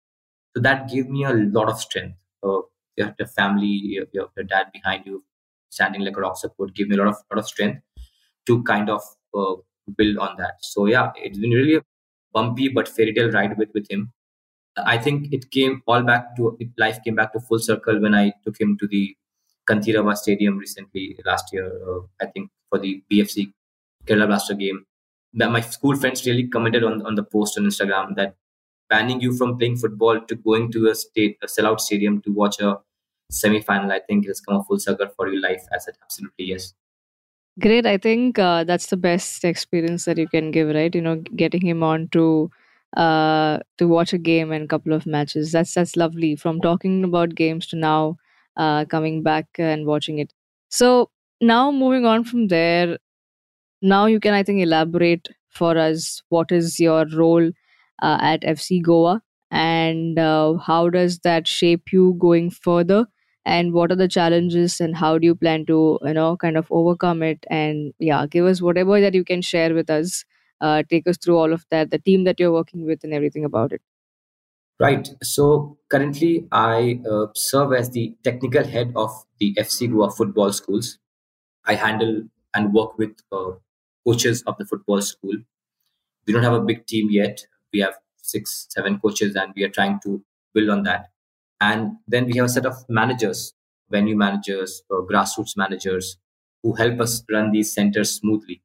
So 0.56 0.62
that 0.62 0.88
gave 0.90 1.08
me 1.08 1.24
a 1.24 1.32
lot 1.32 1.68
of 1.68 1.78
strength. 1.80 2.16
You 2.42 3.04
have 3.04 3.14
the 3.16 3.26
family, 3.26 3.66
your, 3.66 4.06
your 4.12 4.44
dad 4.44 4.72
behind 4.72 5.06
you, 5.06 5.24
standing 5.70 6.00
like 6.02 6.16
a 6.16 6.20
rock 6.20 6.36
support, 6.36 6.74
gave 6.74 6.88
me 6.88 6.96
a 6.96 6.98
lot 6.98 7.08
of 7.08 7.16
lot 7.30 7.38
of 7.38 7.46
strength 7.46 7.80
to 8.46 8.62
kind 8.64 8.90
of 8.90 9.02
uh, 9.34 9.54
build 9.96 10.18
on 10.18 10.36
that. 10.38 10.54
So 10.60 10.86
yeah, 10.86 11.12
it's 11.16 11.38
been 11.38 11.50
really 11.50 11.76
a 11.76 11.82
bumpy 12.32 12.68
but 12.68 12.88
fairy 12.88 13.12
tale 13.14 13.30
ride 13.30 13.56
with 13.56 13.68
with 13.74 13.88
him. 13.88 14.12
I 14.76 14.98
think 14.98 15.32
it 15.32 15.50
came 15.50 15.82
all 15.86 16.02
back 16.02 16.36
to 16.36 16.58
life 16.76 16.98
came 17.04 17.14
back 17.14 17.32
to 17.34 17.40
full 17.40 17.58
circle 17.58 18.00
when 18.00 18.14
I 18.14 18.32
took 18.44 18.60
him 18.60 18.76
to 18.78 18.86
the 18.88 19.16
Kanteerava 19.68 20.16
Stadium 20.16 20.58
recently 20.58 21.16
last 21.24 21.52
year. 21.52 21.70
Uh, 21.88 22.00
I 22.20 22.26
think 22.26 22.50
for 22.68 22.78
the 22.78 23.02
BFC 23.10 23.52
Kerala 24.06 24.26
Blaster 24.26 24.54
game. 24.54 24.84
That 25.34 25.50
my 25.52 25.60
school 25.60 25.96
friends 25.96 26.26
really 26.26 26.48
commented 26.48 26.84
on 26.84 27.04
on 27.06 27.14
the 27.14 27.22
post 27.22 27.58
on 27.58 27.64
Instagram 27.64 28.14
that 28.16 28.36
banning 28.88 29.20
you 29.20 29.36
from 29.36 29.58
playing 29.58 29.76
football 29.76 30.20
to 30.20 30.34
going 30.34 30.72
to 30.72 30.88
a 30.88 30.94
state 30.94 31.38
a 31.42 31.46
sellout 31.46 31.80
stadium 31.80 32.20
to 32.22 32.32
watch 32.32 32.60
a 32.60 32.78
semi-final. 33.30 33.92
I 33.92 34.00
think 34.00 34.26
has 34.26 34.40
come 34.40 34.56
a 34.56 34.64
full 34.64 34.78
circle 34.78 35.08
for 35.16 35.28
your 35.28 35.40
life. 35.40 35.64
I 35.72 35.78
said 35.78 35.94
absolutely 36.02 36.46
yes. 36.46 36.74
Great. 37.60 37.86
I 37.86 37.98
think 37.98 38.38
uh, 38.38 38.64
that's 38.64 38.86
the 38.86 38.96
best 38.96 39.44
experience 39.44 40.04
that 40.04 40.16
you 40.16 40.28
can 40.28 40.50
give, 40.52 40.68
right? 40.74 40.94
You 40.94 41.00
know, 41.00 41.16
getting 41.34 41.66
him 41.66 41.82
on 41.82 42.08
to 42.12 42.50
uh, 42.96 43.58
to 43.78 43.88
watch 43.88 44.12
a 44.12 44.18
game 44.18 44.52
and 44.52 44.64
a 44.64 44.68
couple 44.68 44.92
of 44.92 45.06
matches. 45.06 45.52
That's 45.52 45.74
that's 45.74 45.96
lovely. 45.96 46.36
From 46.36 46.60
talking 46.60 47.04
about 47.04 47.34
games 47.34 47.66
to 47.68 47.76
now 47.76 48.16
uh, 48.56 48.84
coming 48.84 49.22
back 49.22 49.46
and 49.58 49.86
watching 49.86 50.18
it. 50.20 50.32
So 50.68 51.10
now 51.40 51.70
moving 51.72 52.06
on 52.06 52.24
from 52.24 52.48
there, 52.48 52.98
now 53.82 54.06
you 54.06 54.20
can 54.20 54.34
I 54.34 54.42
think 54.42 54.62
elaborate 54.62 55.28
for 55.48 55.76
us 55.76 56.22
what 56.28 56.52
is 56.52 56.78
your 56.78 57.06
role 57.14 57.50
uh, 58.02 58.18
at 58.20 58.42
FC 58.42 58.82
Goa 58.82 59.22
and 59.50 60.18
uh, 60.18 60.54
how 60.58 60.88
does 60.88 61.20
that 61.20 61.46
shape 61.46 61.92
you 61.92 62.16
going 62.18 62.50
further 62.50 63.06
and 63.44 63.72
what 63.72 63.90
are 63.90 63.96
the 63.96 64.08
challenges 64.08 64.80
and 64.80 64.96
how 64.96 65.16
do 65.18 65.26
you 65.26 65.34
plan 65.34 65.64
to 65.66 65.98
you 66.02 66.12
know 66.12 66.36
kind 66.36 66.56
of 66.56 66.66
overcome 66.70 67.22
it 67.22 67.46
and 67.50 67.94
yeah 67.98 68.26
give 68.26 68.44
us 68.44 68.60
whatever 68.60 69.00
that 69.00 69.14
you 69.14 69.24
can 69.24 69.40
share 69.40 69.74
with 69.74 69.88
us 69.88 70.24
uh, 70.60 70.82
take 70.88 71.06
us 71.06 71.16
through 71.16 71.36
all 71.36 71.52
of 71.52 71.64
that, 71.70 71.90
the 71.90 71.98
team 71.98 72.24
that 72.24 72.40
you're 72.40 72.52
working 72.52 72.84
with, 72.84 73.04
and 73.04 73.12
everything 73.12 73.44
about 73.44 73.72
it. 73.72 73.80
Right. 74.80 75.08
So 75.22 75.78
currently, 75.88 76.46
I 76.52 77.00
uh, 77.10 77.26
serve 77.34 77.72
as 77.72 77.90
the 77.90 78.14
technical 78.22 78.64
head 78.64 78.92
of 78.94 79.10
the 79.40 79.54
FC 79.58 79.90
Goa 79.90 80.10
football 80.10 80.52
schools. 80.52 80.98
I 81.64 81.74
handle 81.74 82.22
and 82.54 82.72
work 82.72 82.96
with 82.96 83.16
uh, 83.32 83.52
coaches 84.08 84.42
of 84.46 84.56
the 84.58 84.64
football 84.66 85.02
school. 85.02 85.36
We 86.26 86.32
don't 86.32 86.42
have 86.44 86.54
a 86.54 86.60
big 86.60 86.86
team 86.86 87.08
yet. 87.10 87.46
We 87.72 87.80
have 87.80 87.94
six, 88.16 88.66
seven 88.70 88.98
coaches, 89.00 89.36
and 89.36 89.52
we 89.56 89.64
are 89.64 89.68
trying 89.70 90.00
to 90.04 90.22
build 90.54 90.68
on 90.70 90.82
that. 90.84 91.10
And 91.60 91.96
then 92.06 92.26
we 92.26 92.36
have 92.36 92.46
a 92.46 92.48
set 92.48 92.66
of 92.66 92.76
managers, 92.88 93.54
venue 93.90 94.16
managers, 94.16 94.82
uh, 94.90 95.02
grassroots 95.10 95.56
managers, 95.56 96.18
who 96.62 96.74
help 96.74 97.00
us 97.00 97.24
run 97.30 97.52
these 97.52 97.72
centers 97.72 98.12
smoothly 98.12 98.62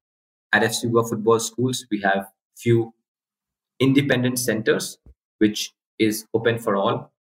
at 0.53 0.63
FC 0.63 0.91
Goa 0.91 1.07
football 1.07 1.39
schools, 1.39 1.85
we 1.91 2.01
have 2.01 2.27
few 2.57 2.93
independent 3.79 4.39
centers, 4.39 4.97
which 5.39 5.73
is 6.00 6.25
open 6.33 6.59
for 6.59 6.75
all. 6.75 7.12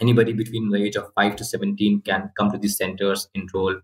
Anybody 0.00 0.32
between 0.32 0.70
the 0.70 0.82
age 0.82 0.96
of 0.96 1.12
5 1.14 1.36
to 1.36 1.44
17 1.44 2.02
can 2.02 2.32
come 2.38 2.50
to 2.52 2.58
these 2.58 2.76
centers, 2.76 3.28
enroll, 3.34 3.80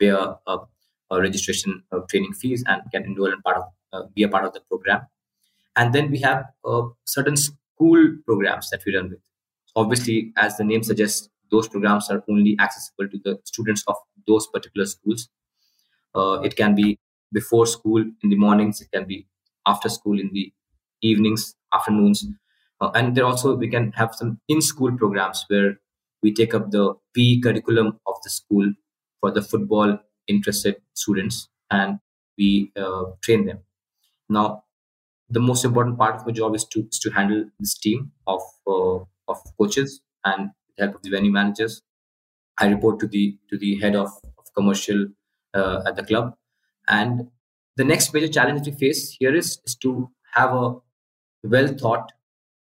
pay 0.00 0.08
a, 0.08 0.18
a, 0.18 0.54
a 0.56 0.66
registration 1.10 1.82
uh, 1.92 2.00
training 2.10 2.32
fees, 2.34 2.64
and 2.66 2.82
can 2.92 3.04
enroll 3.04 3.32
and 3.32 3.42
part 3.42 3.58
of, 3.58 3.64
uh, 3.92 4.02
be 4.14 4.22
a 4.22 4.28
part 4.28 4.44
of 4.44 4.52
the 4.52 4.60
program. 4.68 5.02
And 5.76 5.94
then 5.94 6.10
we 6.10 6.18
have 6.20 6.44
uh, 6.64 6.82
certain 7.06 7.36
school 7.36 8.16
programs 8.26 8.70
that 8.70 8.80
we 8.86 8.96
run 8.96 9.10
with. 9.10 9.20
Obviously, 9.74 10.32
as 10.36 10.56
the 10.56 10.64
name 10.64 10.82
suggests, 10.82 11.28
those 11.50 11.68
programs 11.68 12.10
are 12.10 12.24
only 12.28 12.56
accessible 12.58 13.08
to 13.08 13.18
the 13.24 13.38
students 13.44 13.84
of 13.86 13.96
those 14.26 14.46
particular 14.46 14.86
schools. 14.86 15.28
Uh, 16.14 16.40
it 16.42 16.56
can 16.56 16.74
be 16.74 16.98
before 17.32 17.66
school 17.66 18.00
in 18.22 18.30
the 18.30 18.36
mornings 18.36 18.80
it 18.80 18.90
can 18.92 19.04
be 19.04 19.26
after 19.66 19.88
school 19.88 20.18
in 20.18 20.30
the 20.32 20.52
evenings 21.02 21.54
afternoons 21.74 22.24
uh, 22.80 22.90
and 22.94 23.14
there 23.14 23.26
also 23.26 23.54
we 23.56 23.68
can 23.68 23.92
have 23.92 24.14
some 24.14 24.38
in-school 24.48 24.96
programs 24.96 25.44
where 25.48 25.78
we 26.22 26.32
take 26.32 26.54
up 26.54 26.70
the 26.70 26.94
PE 27.14 27.40
curriculum 27.40 27.98
of 28.06 28.16
the 28.24 28.30
school 28.30 28.72
for 29.20 29.30
the 29.30 29.42
football 29.42 29.98
interested 30.28 30.76
students 30.94 31.48
and 31.70 31.98
we 32.38 32.72
uh, 32.76 33.04
train 33.22 33.46
them. 33.46 33.60
Now, 34.28 34.64
the 35.30 35.40
most 35.40 35.64
important 35.64 35.98
part 35.98 36.16
of 36.16 36.26
my 36.26 36.32
job 36.32 36.54
is 36.54 36.64
to 36.66 36.86
is 36.92 36.98
to 37.00 37.10
handle 37.10 37.44
this 37.60 37.74
team 37.78 38.12
of 38.26 38.42
uh, 38.66 38.98
of 39.32 39.38
coaches 39.58 40.00
and 40.24 40.50
the 40.76 40.84
help 40.84 40.96
of 40.96 41.02
the 41.02 41.10
venue 41.10 41.32
managers. 41.32 41.82
I 42.58 42.66
report 42.68 43.00
to 43.00 43.06
the 43.06 43.38
to 43.50 43.58
the 43.58 43.78
head 43.80 43.96
of, 43.96 44.10
of 44.38 44.44
commercial 44.54 45.06
uh, 45.54 45.82
at 45.86 45.96
the 45.96 46.04
club, 46.04 46.34
and 46.88 47.30
the 47.76 47.84
next 47.84 48.14
major 48.14 48.28
challenge 48.28 48.66
we 48.66 48.72
face 48.72 49.16
here 49.18 49.34
is, 49.34 49.58
is 49.66 49.74
to 49.76 50.10
have 50.34 50.52
a 50.54 50.76
well 51.44 51.68
thought, 51.68 52.12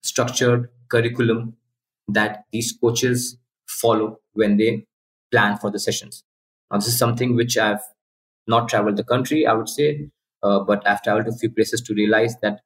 structured 0.04 0.70
curriculum 0.90 1.58
that 2.08 2.46
these 2.52 2.72
coaches 2.74 3.38
follow 3.68 4.20
when 4.34 4.58
they 4.58 4.86
plan 5.32 5.58
for 5.58 5.72
the 5.72 5.80
sessions. 5.80 6.24
Now, 6.72 6.78
this 6.78 6.88
is 6.88 6.98
something 6.98 7.36
which 7.36 7.58
I've 7.58 7.82
not 8.48 8.70
traveled 8.70 8.98
the 8.98 9.04
country, 9.04 9.46
I 9.48 9.54
would 9.54 9.70
say, 9.70 10.10
uh, 10.44 10.60
but 10.62 10.88
I've 10.88 11.02
traveled 11.04 11.26
to 11.26 11.32
a 11.32 11.38
few 11.38 11.50
places 11.52 11.82
to 11.82 11.94
realize 11.94 12.36
that 12.42 12.62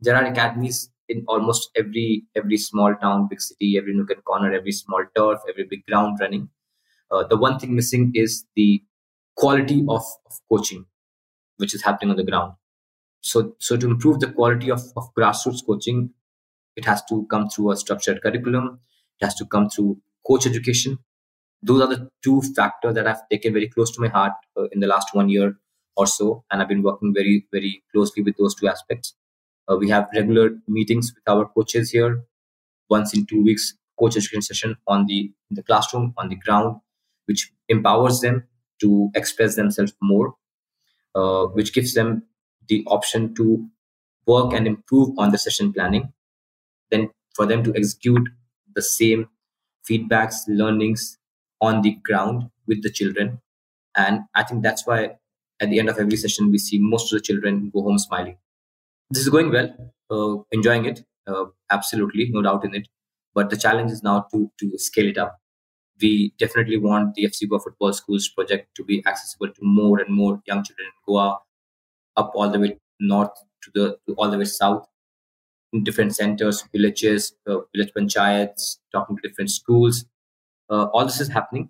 there 0.00 0.16
are 0.16 0.24
academies 0.24 0.90
in 1.08 1.24
almost 1.28 1.70
every 1.76 2.24
every 2.36 2.56
small 2.58 2.94
town, 2.96 3.28
big 3.28 3.40
city, 3.40 3.76
every 3.78 3.94
nook 3.94 4.10
and 4.10 4.24
corner, 4.24 4.52
every 4.52 4.72
small 4.72 5.04
turf, 5.16 5.40
every 5.48 5.64
big 5.70 5.84
ground 5.86 6.18
running. 6.20 6.48
Uh, 7.10 7.24
the 7.28 7.36
one 7.36 7.58
thing 7.58 7.74
missing 7.76 8.12
is 8.14 8.46
the 8.56 8.82
quality 9.36 9.80
of, 9.88 10.02
of 10.26 10.34
coaching 10.50 10.86
which 11.58 11.74
is 11.74 11.82
happening 11.82 12.10
on 12.10 12.16
the 12.16 12.24
ground. 12.24 12.54
So, 13.22 13.56
so 13.60 13.76
to 13.76 13.86
improve 13.86 14.20
the 14.20 14.32
quality 14.32 14.70
of, 14.70 14.82
of 14.96 15.14
grassroots 15.14 15.64
coaching, 15.66 16.10
it 16.76 16.84
has 16.86 17.04
to 17.06 17.26
come 17.30 17.48
through 17.48 17.72
a 17.72 17.76
structured 17.76 18.22
curriculum. 18.22 18.80
It 19.20 19.26
has 19.26 19.34
to 19.36 19.46
come 19.46 19.68
through 19.70 20.00
coach 20.26 20.46
education. 20.46 20.98
Those 21.62 21.82
are 21.82 21.86
the 21.88 22.10
two 22.22 22.40
factors 22.56 22.94
that 22.94 23.06
I've 23.06 23.28
taken 23.28 23.52
very 23.52 23.68
close 23.68 23.90
to 23.92 24.00
my 24.00 24.08
heart 24.08 24.32
uh, 24.56 24.68
in 24.72 24.80
the 24.80 24.86
last 24.86 25.14
one 25.14 25.28
year 25.28 25.56
or 25.96 26.06
so, 26.06 26.44
and 26.50 26.62
I've 26.62 26.68
been 26.68 26.82
working 26.82 27.12
very, 27.14 27.46
very 27.52 27.82
closely 27.92 28.22
with 28.22 28.36
those 28.38 28.54
two 28.54 28.68
aspects. 28.68 29.14
Uh, 29.70 29.76
we 29.76 29.88
have 29.90 30.08
regular 30.14 30.50
meetings 30.66 31.12
with 31.14 31.22
our 31.28 31.46
coaches 31.46 31.90
here, 31.90 32.24
once 32.90 33.14
in 33.14 33.26
two 33.26 33.42
weeks, 33.42 33.74
coach 33.98 34.16
education 34.16 34.42
session 34.42 34.76
on 34.86 35.06
the 35.06 35.32
in 35.50 35.56
the 35.56 35.62
classroom 35.62 36.14
on 36.16 36.28
the 36.28 36.36
ground, 36.36 36.76
which 37.26 37.52
empowers 37.68 38.20
them 38.20 38.44
to 38.80 39.10
express 39.14 39.56
themselves 39.56 39.92
more 40.02 40.34
uh, 41.14 41.46
which 41.46 41.72
gives 41.72 41.94
them 41.94 42.22
the 42.68 42.84
option 42.86 43.34
to 43.34 43.66
work 44.26 44.52
and 44.52 44.66
improve 44.66 45.18
on 45.18 45.30
the 45.30 45.38
session 45.38 45.72
planning. 45.72 46.12
Then 46.90 47.10
for 47.34 47.46
them 47.46 47.64
to 47.64 47.74
execute 47.76 48.28
the 48.74 48.82
same 48.82 49.28
feedbacks, 49.88 50.36
learnings 50.48 51.18
on 51.60 51.82
the 51.82 51.92
ground 52.04 52.50
with 52.66 52.82
the 52.82 52.90
children. 52.90 53.40
And 53.96 54.20
I 54.34 54.44
think 54.44 54.62
that's 54.62 54.86
why 54.86 55.16
at 55.60 55.70
the 55.70 55.78
end 55.78 55.88
of 55.88 55.98
every 55.98 56.16
session, 56.16 56.50
we 56.50 56.58
see 56.58 56.78
most 56.78 57.12
of 57.12 57.18
the 57.18 57.22
children 57.22 57.70
go 57.74 57.82
home 57.82 57.98
smiling. 57.98 58.38
This 59.10 59.24
is 59.24 59.28
going 59.28 59.50
well, 59.50 59.92
uh, 60.10 60.42
enjoying 60.52 60.84
it, 60.86 61.04
uh, 61.26 61.46
absolutely, 61.70 62.30
no 62.30 62.42
doubt 62.42 62.64
in 62.64 62.74
it. 62.74 62.88
But 63.34 63.50
the 63.50 63.56
challenge 63.56 63.90
is 63.90 64.02
now 64.02 64.26
to, 64.32 64.50
to 64.58 64.78
scale 64.78 65.08
it 65.08 65.18
up 65.18 65.40
we 66.00 66.32
definitely 66.38 66.78
want 66.78 67.14
the 67.14 67.24
FC 67.24 67.48
Goa 67.48 67.60
Football 67.60 67.92
Schools 67.92 68.28
project 68.28 68.74
to 68.76 68.84
be 68.84 69.02
accessible 69.06 69.48
to 69.48 69.60
more 69.62 70.00
and 70.00 70.14
more 70.14 70.40
young 70.46 70.64
children 70.64 70.86
in 70.86 70.92
Goa, 71.06 71.38
up 72.16 72.32
all 72.34 72.50
the 72.50 72.58
way 72.58 72.78
north 72.98 73.32
to 73.62 73.70
the 73.74 73.98
to 74.06 74.14
all 74.14 74.30
the 74.30 74.38
way 74.38 74.44
south, 74.44 74.86
in 75.72 75.84
different 75.84 76.14
centers, 76.14 76.64
villages, 76.72 77.34
uh, 77.46 77.58
village 77.74 77.92
panchayats, 77.96 78.78
talking 78.92 79.16
to 79.16 79.28
different 79.28 79.50
schools. 79.50 80.04
Uh, 80.70 80.84
all 80.94 81.04
this 81.04 81.20
is 81.20 81.28
happening, 81.28 81.68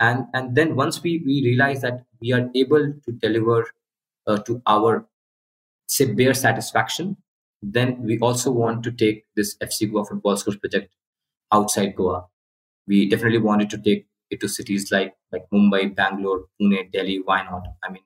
and 0.00 0.26
and 0.34 0.54
then 0.54 0.76
once 0.76 1.02
we 1.02 1.22
we 1.26 1.42
realize 1.44 1.80
that 1.82 2.04
we 2.20 2.32
are 2.32 2.50
able 2.54 2.92
to 3.04 3.12
deliver 3.12 3.66
uh, 4.26 4.38
to 4.38 4.60
our 4.66 5.06
say 5.88 6.12
bare 6.12 6.34
satisfaction, 6.34 7.16
then 7.62 8.02
we 8.02 8.18
also 8.18 8.50
want 8.50 8.82
to 8.84 8.92
take 8.92 9.24
this 9.36 9.56
FC 9.62 9.90
Goa 9.90 10.04
Football 10.04 10.36
Schools 10.36 10.56
project 10.56 10.94
outside 11.52 11.94
Goa 11.96 12.26
we 12.86 13.08
definitely 13.08 13.38
wanted 13.38 13.70
to 13.70 13.78
take 13.78 14.06
it 14.30 14.40
to 14.40 14.48
cities 14.48 14.90
like 14.92 15.14
like 15.32 15.44
Mumbai, 15.52 15.94
Bangalore, 15.94 16.46
Pune, 16.60 16.92
Delhi. 16.92 17.20
Why 17.24 17.42
not? 17.44 17.62
I 17.84 17.90
mean, 17.92 18.02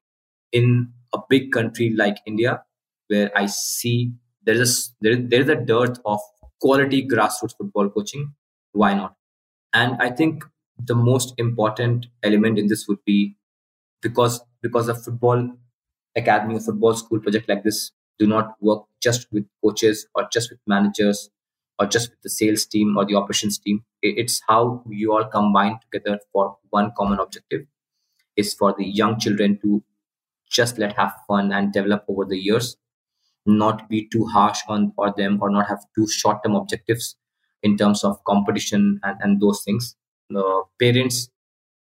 in 0.52 0.92
a 1.14 1.18
big 1.28 1.52
country 1.52 1.90
like 1.90 2.18
India, 2.26 2.62
where 3.08 3.30
I 3.36 3.46
see 3.46 4.12
there 4.44 4.54
is 4.54 4.70
a, 4.70 4.94
there, 5.02 5.16
there 5.16 5.42
is 5.42 5.48
a 5.48 5.56
dearth 5.56 5.98
of 6.04 6.20
quality 6.60 7.06
grassroots 7.06 7.56
football 7.58 7.90
coaching. 7.90 8.34
why 8.72 8.94
not? 8.94 9.16
And 9.72 9.96
I 10.00 10.10
think 10.10 10.44
the 10.78 10.94
most 10.94 11.34
important 11.38 12.06
element 12.22 12.58
in 12.58 12.68
this 12.68 12.86
would 12.88 13.04
be 13.04 13.36
because 14.02 14.40
because 14.62 14.88
a 14.88 14.94
football 14.94 15.52
academy 16.16 16.56
or 16.56 16.60
football 16.60 16.94
school 16.94 17.20
project 17.20 17.48
like 17.48 17.62
this 17.64 17.92
do 18.18 18.26
not 18.26 18.54
work 18.60 18.84
just 19.02 19.28
with 19.32 19.46
coaches 19.64 20.06
or 20.14 20.28
just 20.32 20.50
with 20.50 20.60
managers 20.66 21.30
or 21.78 21.86
just 21.86 22.10
with 22.10 22.22
the 22.22 22.30
sales 22.30 22.66
team 22.66 22.96
or 22.98 23.04
the 23.06 23.14
operations 23.14 23.58
team. 23.58 23.84
It's 24.02 24.42
how 24.48 24.84
you 24.88 25.12
all 25.12 25.26
combine 25.26 25.78
together 25.82 26.20
for 26.32 26.58
one 26.70 26.92
common 26.96 27.20
objective 27.20 27.66
is 28.36 28.54
for 28.54 28.74
the 28.78 28.86
young 28.86 29.18
children 29.20 29.58
to 29.62 29.82
just 30.50 30.78
let 30.78 30.96
have 30.96 31.14
fun 31.28 31.52
and 31.52 31.72
develop 31.72 32.04
over 32.08 32.24
the 32.24 32.38
years, 32.38 32.76
not 33.46 33.88
be 33.88 34.08
too 34.08 34.26
harsh 34.26 34.60
on 34.68 34.92
or 34.96 35.12
them 35.16 35.38
or 35.42 35.50
not 35.50 35.68
have 35.68 35.84
too 35.94 36.06
short 36.08 36.42
term 36.44 36.56
objectives 36.56 37.16
in 37.62 37.76
terms 37.76 38.04
of 38.04 38.22
competition 38.24 39.00
and, 39.02 39.16
and 39.20 39.40
those 39.40 39.62
things. 39.64 39.96
The 40.30 40.62
parents, 40.80 41.30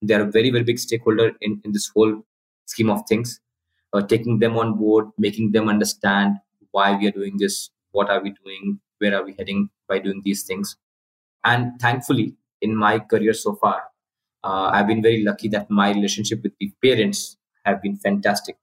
they 0.02 0.14
are 0.14 0.22
a 0.22 0.30
very, 0.30 0.50
very 0.50 0.64
big 0.64 0.78
stakeholder 0.78 1.32
in, 1.40 1.60
in 1.64 1.72
this 1.72 1.90
whole 1.94 2.22
scheme 2.66 2.90
of 2.90 3.02
things. 3.08 3.40
Uh, 3.92 4.02
taking 4.02 4.38
them 4.38 4.56
on 4.58 4.74
board, 4.74 5.06
making 5.16 5.52
them 5.52 5.68
understand 5.68 6.36
why 6.72 6.94
we 6.94 7.06
are 7.08 7.10
doing 7.10 7.38
this, 7.38 7.70
what 7.92 8.10
are 8.10 8.22
we 8.22 8.34
doing, 8.44 8.78
where 8.98 9.14
are 9.16 9.24
we 9.24 9.34
heading 9.38 9.70
by 9.88 9.98
doing 9.98 10.20
these 10.24 10.44
things. 10.44 10.76
And 11.44 11.80
thankfully, 11.80 12.36
in 12.60 12.76
my 12.76 12.98
career 12.98 13.32
so 13.32 13.54
far, 13.54 13.84
uh, 14.44 14.70
I've 14.72 14.86
been 14.86 15.02
very 15.02 15.24
lucky 15.24 15.48
that 15.48 15.70
my 15.70 15.90
relationship 15.90 16.42
with 16.42 16.52
the 16.60 16.70
parents 16.82 17.36
have 17.64 17.80
been 17.80 17.96
fantastic. 17.96 18.56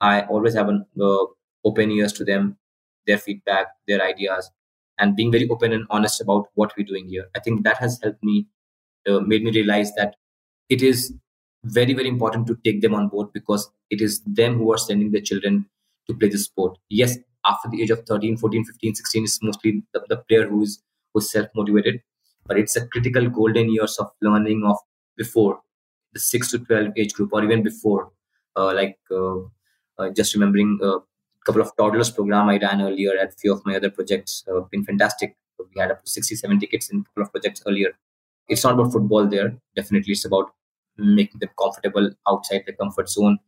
I 0.00 0.22
always 0.22 0.54
have 0.54 0.68
an 0.68 0.84
uh, 1.00 1.24
open 1.64 1.90
ears 1.90 2.12
to 2.14 2.24
them, 2.24 2.58
their 3.06 3.18
feedback, 3.18 3.68
their 3.88 4.02
ideas, 4.02 4.50
and 4.98 5.16
being 5.16 5.30
very 5.30 5.48
open 5.48 5.72
and 5.72 5.86
honest 5.90 6.20
about 6.20 6.46
what 6.54 6.72
we're 6.76 6.86
doing 6.86 7.08
here. 7.08 7.26
I 7.34 7.40
think 7.40 7.64
that 7.64 7.78
has 7.78 8.00
helped 8.02 8.22
me, 8.22 8.46
uh, 9.08 9.20
made 9.20 9.42
me 9.42 9.50
realize 9.50 9.92
that 9.94 10.16
it 10.68 10.82
is 10.82 11.14
very, 11.64 11.92
very 11.92 12.08
important 12.08 12.46
to 12.46 12.58
take 12.64 12.80
them 12.80 12.94
on 12.94 13.08
board 13.08 13.32
because 13.32 13.70
it 13.90 14.00
is 14.00 14.22
them 14.24 14.58
who 14.58 14.72
are 14.72 14.78
sending 14.78 15.10
their 15.10 15.20
children 15.20 15.66
to 16.08 16.14
play 16.14 16.28
the 16.28 16.38
sport. 16.38 16.78
Yes, 16.88 17.18
after 17.44 17.68
the 17.68 17.82
age 17.82 17.90
of 17.90 18.04
13, 18.06 18.36
14, 18.36 18.64
15, 18.64 18.94
16 18.94 19.24
is 19.24 19.38
mostly 19.42 19.82
the, 19.92 20.04
the 20.08 20.16
player 20.16 20.48
who 20.48 20.62
is 20.62 20.82
who's 21.12 21.30
self-motivated, 21.30 22.00
but 22.46 22.58
it's 22.58 22.76
a 22.76 22.86
critical 22.88 23.28
golden 23.28 23.72
years 23.72 23.96
of 23.98 24.10
learning 24.20 24.64
of 24.64 24.76
before 25.16 25.60
the 26.12 26.20
6 26.20 26.50
to 26.50 26.58
12 26.58 26.92
age 26.96 27.14
group 27.14 27.30
or 27.32 27.42
even 27.44 27.62
before 27.62 28.12
uh, 28.56 28.72
like 28.74 28.98
uh, 29.10 29.38
uh, 29.98 30.10
just 30.14 30.34
remembering 30.34 30.78
a 30.82 30.98
couple 31.46 31.62
of 31.62 31.74
toddlers 31.76 32.10
program 32.10 32.48
I 32.48 32.58
ran 32.58 32.82
earlier 32.82 33.16
at 33.16 33.38
few 33.38 33.52
of 33.52 33.64
my 33.64 33.76
other 33.76 33.90
projects. 33.90 34.44
have 34.46 34.70
been 34.70 34.84
fantastic. 34.84 35.36
We 35.58 35.80
had 35.80 35.90
up 35.90 36.04
to 36.04 36.10
60, 36.10 36.34
70 36.34 36.66
kids 36.66 36.90
in 36.90 37.00
a 37.00 37.04
couple 37.04 37.22
of 37.22 37.32
projects 37.32 37.62
earlier. 37.66 37.92
It's 38.48 38.64
not 38.64 38.74
about 38.74 38.92
football 38.92 39.26
there. 39.26 39.56
Definitely, 39.74 40.12
it's 40.12 40.24
about 40.24 40.50
making 40.98 41.40
them 41.40 41.50
comfortable 41.58 42.10
outside 42.28 42.64
their 42.66 42.74
comfort 42.74 43.08
zone, 43.08 43.38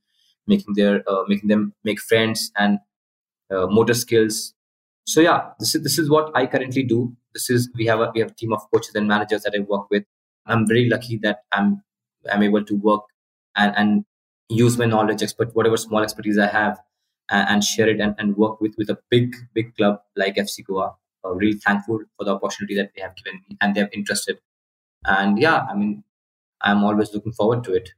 making 0.47 0.75
their 0.75 1.03
uh, 1.09 1.25
making 1.29 1.49
them 1.49 1.75
make 1.85 2.01
friends 2.01 2.51
and 2.57 2.79
uh, 3.51 3.67
motor 3.67 3.95
skills. 3.95 4.55
So 5.05 5.21
yeah, 5.21 5.51
this 5.59 5.75
is 5.75 5.83
this 5.83 5.99
is 5.99 6.11
what 6.11 6.31
I 6.35 6.47
currently 6.47 6.83
do. 6.83 7.17
This 7.35 7.51
is 7.51 7.71
we 7.75 7.87
have 7.87 8.01
a 8.01 8.11
we 8.15 8.21
have 8.21 8.31
a 8.31 8.35
team 8.35 8.53
of 8.53 8.63
coaches 8.73 8.95
and 8.95 9.07
managers 9.07 9.43
that 9.43 9.55
I 9.55 9.61
work 9.61 9.91
with. 9.91 10.05
I'm 10.47 10.67
very 10.67 10.89
lucky 10.89 11.19
that 11.19 11.45
I'm 11.53 11.83
I'm 12.31 12.43
able 12.43 12.65
to 12.65 12.75
work 12.75 13.03
and, 13.57 13.75
and 13.77 14.05
use 14.49 14.79
my 14.79 14.87
knowledge, 14.87 15.23
expert 15.23 15.55
whatever 15.55 15.77
small 15.77 16.03
expertise 16.03 16.39
I 16.39 16.47
have, 16.47 16.79
and, 17.31 17.63
share 17.63 17.89
it 17.89 18.01
and, 18.01 18.15
and 18.19 18.37
work 18.37 18.61
with 18.61 18.75
with 18.79 18.91
a 18.91 18.99
big 19.11 19.35
big 19.55 19.75
club 19.77 20.01
like 20.17 20.37
FC 20.37 20.65
Goa. 20.65 20.95
Uh, 21.25 21.35
really 21.35 21.59
thankful 21.59 22.01
for 22.17 22.25
the 22.25 22.35
opportunity 22.35 22.77
that 22.77 22.91
they 22.95 23.03
have 23.03 23.17
given 23.17 23.41
me 23.49 23.57
and 23.61 23.75
they 23.75 23.81
have 23.81 23.91
interested. 23.93 24.39
And 25.05 25.39
yeah, 25.39 25.67
I 25.71 25.75
mean, 25.75 26.05
I'm 26.61 26.85
always 26.85 27.13
looking 27.13 27.33
forward 27.33 27.65
to 27.65 27.75
it. 27.75 27.91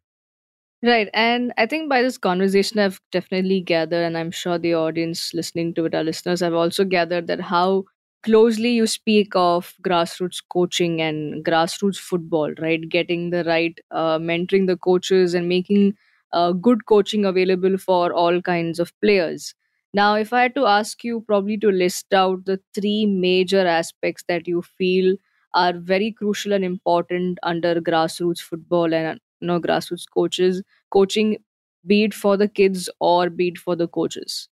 Right. 0.83 1.11
And 1.13 1.53
I 1.59 1.67
think 1.67 1.91
by 1.91 2.01
this 2.01 2.17
conversation, 2.17 2.79
I've 2.79 3.01
definitely 3.13 3.61
gathered, 3.61 4.03
and 4.03 4.17
I'm 4.17 4.31
sure 4.31 4.59
the 4.59 4.75
audience 4.75 5.35
listening 5.35 5.75
to 5.75 5.85
it, 5.85 5.95
our 5.95 6.03
listeners, 6.03 6.41
have 6.41 6.55
also 6.55 6.85
gathered 6.85 7.27
that 7.27 7.41
how 7.41 7.85
closely 8.23 8.71
you 8.71 8.87
speak 8.87 9.33
of 9.35 9.75
grassroots 9.83 10.43
coaching 10.49 11.03
and 11.03 11.45
grassroots 11.45 11.99
football, 11.99 12.53
right? 12.59 12.89
Getting 12.89 13.29
the 13.29 13.45
right, 13.45 13.79
uh, 13.91 14.19
mentoring 14.19 14.67
the 14.67 14.77
coaches 14.77 15.35
and 15.35 15.49
making 15.51 15.97
uh, 16.33 16.53
good 16.53 16.87
coaching 16.87 17.25
available 17.25 17.77
for 17.79 18.13
all 18.13 18.41
kinds 18.43 18.79
of 18.79 18.93
players. 19.01 19.55
Now, 19.93 20.15
if 20.15 20.33
I 20.33 20.43
had 20.43 20.55
to 20.55 20.67
ask 20.67 21.03
you 21.03 21.21
probably 21.23 21.57
to 21.59 21.69
list 21.71 22.13
out 22.15 22.45
the 22.45 22.61
three 22.75 23.07
major 23.07 23.67
aspects 23.67 24.25
that 24.29 24.47
you 24.47 24.63
feel 24.63 25.17
are 25.55 25.73
very 25.77 26.13
crucial 26.13 26.53
and 26.53 26.65
important 26.65 27.39
under 27.43 27.81
grassroots 27.81 28.41
football 28.41 28.95
and 28.95 29.21
you 29.41 29.49
know 29.49 29.61
grassroots 29.61 30.05
coaches 30.15 30.63
coaching 30.91 31.37
be 31.85 32.05
it 32.05 32.15
for 32.15 32.37
the 32.37 32.47
kids 32.47 32.89
or 33.01 33.29
be 33.31 33.49
it 33.49 33.59
for 33.59 33.75
the 33.75 33.89
coaches 33.89 34.49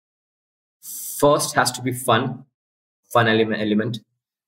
first 1.21 1.55
has 1.55 1.71
to 1.73 1.83
be 1.83 1.93
fun 1.93 2.45
fun 3.13 3.29
element 3.29 4.01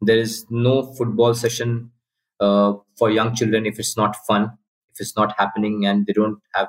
there 0.03 0.19
is 0.19 0.47
no 0.51 0.75
football 0.95 1.35
session 1.35 1.93
uh, 2.41 2.75
for 2.99 3.11
young 3.11 3.35
children 3.35 3.67
if 3.67 3.79
it's 3.79 3.97
not 3.97 4.17
fun 4.29 4.45
if 4.95 5.01
it's 5.01 5.17
not 5.17 5.35
happening 5.39 5.87
and 5.87 6.07
they 6.07 6.13
don't 6.13 6.41
have 6.55 6.69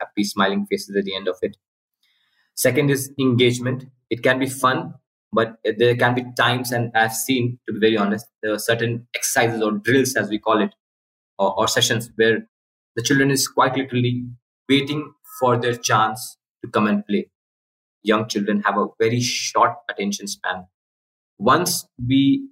happy 0.00 0.24
smiling 0.24 0.66
faces 0.70 0.96
at 0.96 1.04
the 1.04 1.14
end 1.14 1.28
of 1.28 1.36
it. 1.42 1.56
Second 2.54 2.90
is 2.90 3.10
engagement. 3.18 3.84
It 4.10 4.22
can 4.22 4.38
be 4.38 4.46
fun 4.46 4.94
but 5.32 5.56
there 5.78 5.96
can 5.96 6.14
be 6.14 6.24
times 6.36 6.70
and 6.70 6.92
i've 6.94 7.12
seen 7.12 7.58
to 7.66 7.72
be 7.74 7.80
very 7.80 7.96
honest 7.96 8.26
there 8.42 8.52
are 8.52 8.58
certain 8.60 9.06
exercises 9.14 9.60
or 9.60 9.72
drills 9.72 10.14
as 10.14 10.28
we 10.30 10.38
call 10.38 10.62
it 10.62 10.72
or, 11.38 11.58
or 11.58 11.68
sessions 11.68 12.10
where 12.16 12.46
the 12.96 13.02
children 13.02 13.30
is 13.30 13.46
quite 13.46 13.76
literally 13.76 14.24
waiting 14.68 15.12
for 15.38 15.56
their 15.56 15.74
chance 15.74 16.38
to 16.64 16.70
come 16.70 16.86
and 16.86 17.06
play. 17.06 17.30
Young 18.02 18.26
children 18.28 18.62
have 18.62 18.78
a 18.78 18.86
very 18.98 19.20
short 19.20 19.74
attention 19.90 20.26
span. 20.26 20.66
Once 21.38 21.86
we 22.08 22.48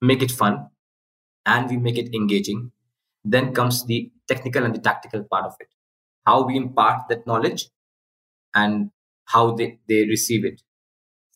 make 0.00 0.22
it 0.22 0.30
fun 0.30 0.68
and 1.46 1.68
we 1.68 1.76
make 1.76 1.98
it 1.98 2.14
engaging 2.14 2.70
then 3.24 3.52
comes 3.52 3.84
the 3.86 4.10
technical 4.28 4.64
and 4.64 4.74
the 4.74 4.78
tactical 4.78 5.22
part 5.24 5.44
of 5.44 5.54
it 5.60 5.68
how 6.30 6.38
we 6.46 6.56
impart 6.56 7.08
that 7.10 7.26
knowledge 7.26 7.68
and 8.54 8.90
how 9.34 9.44
they, 9.52 9.78
they 9.88 10.00
receive 10.06 10.44
it. 10.44 10.62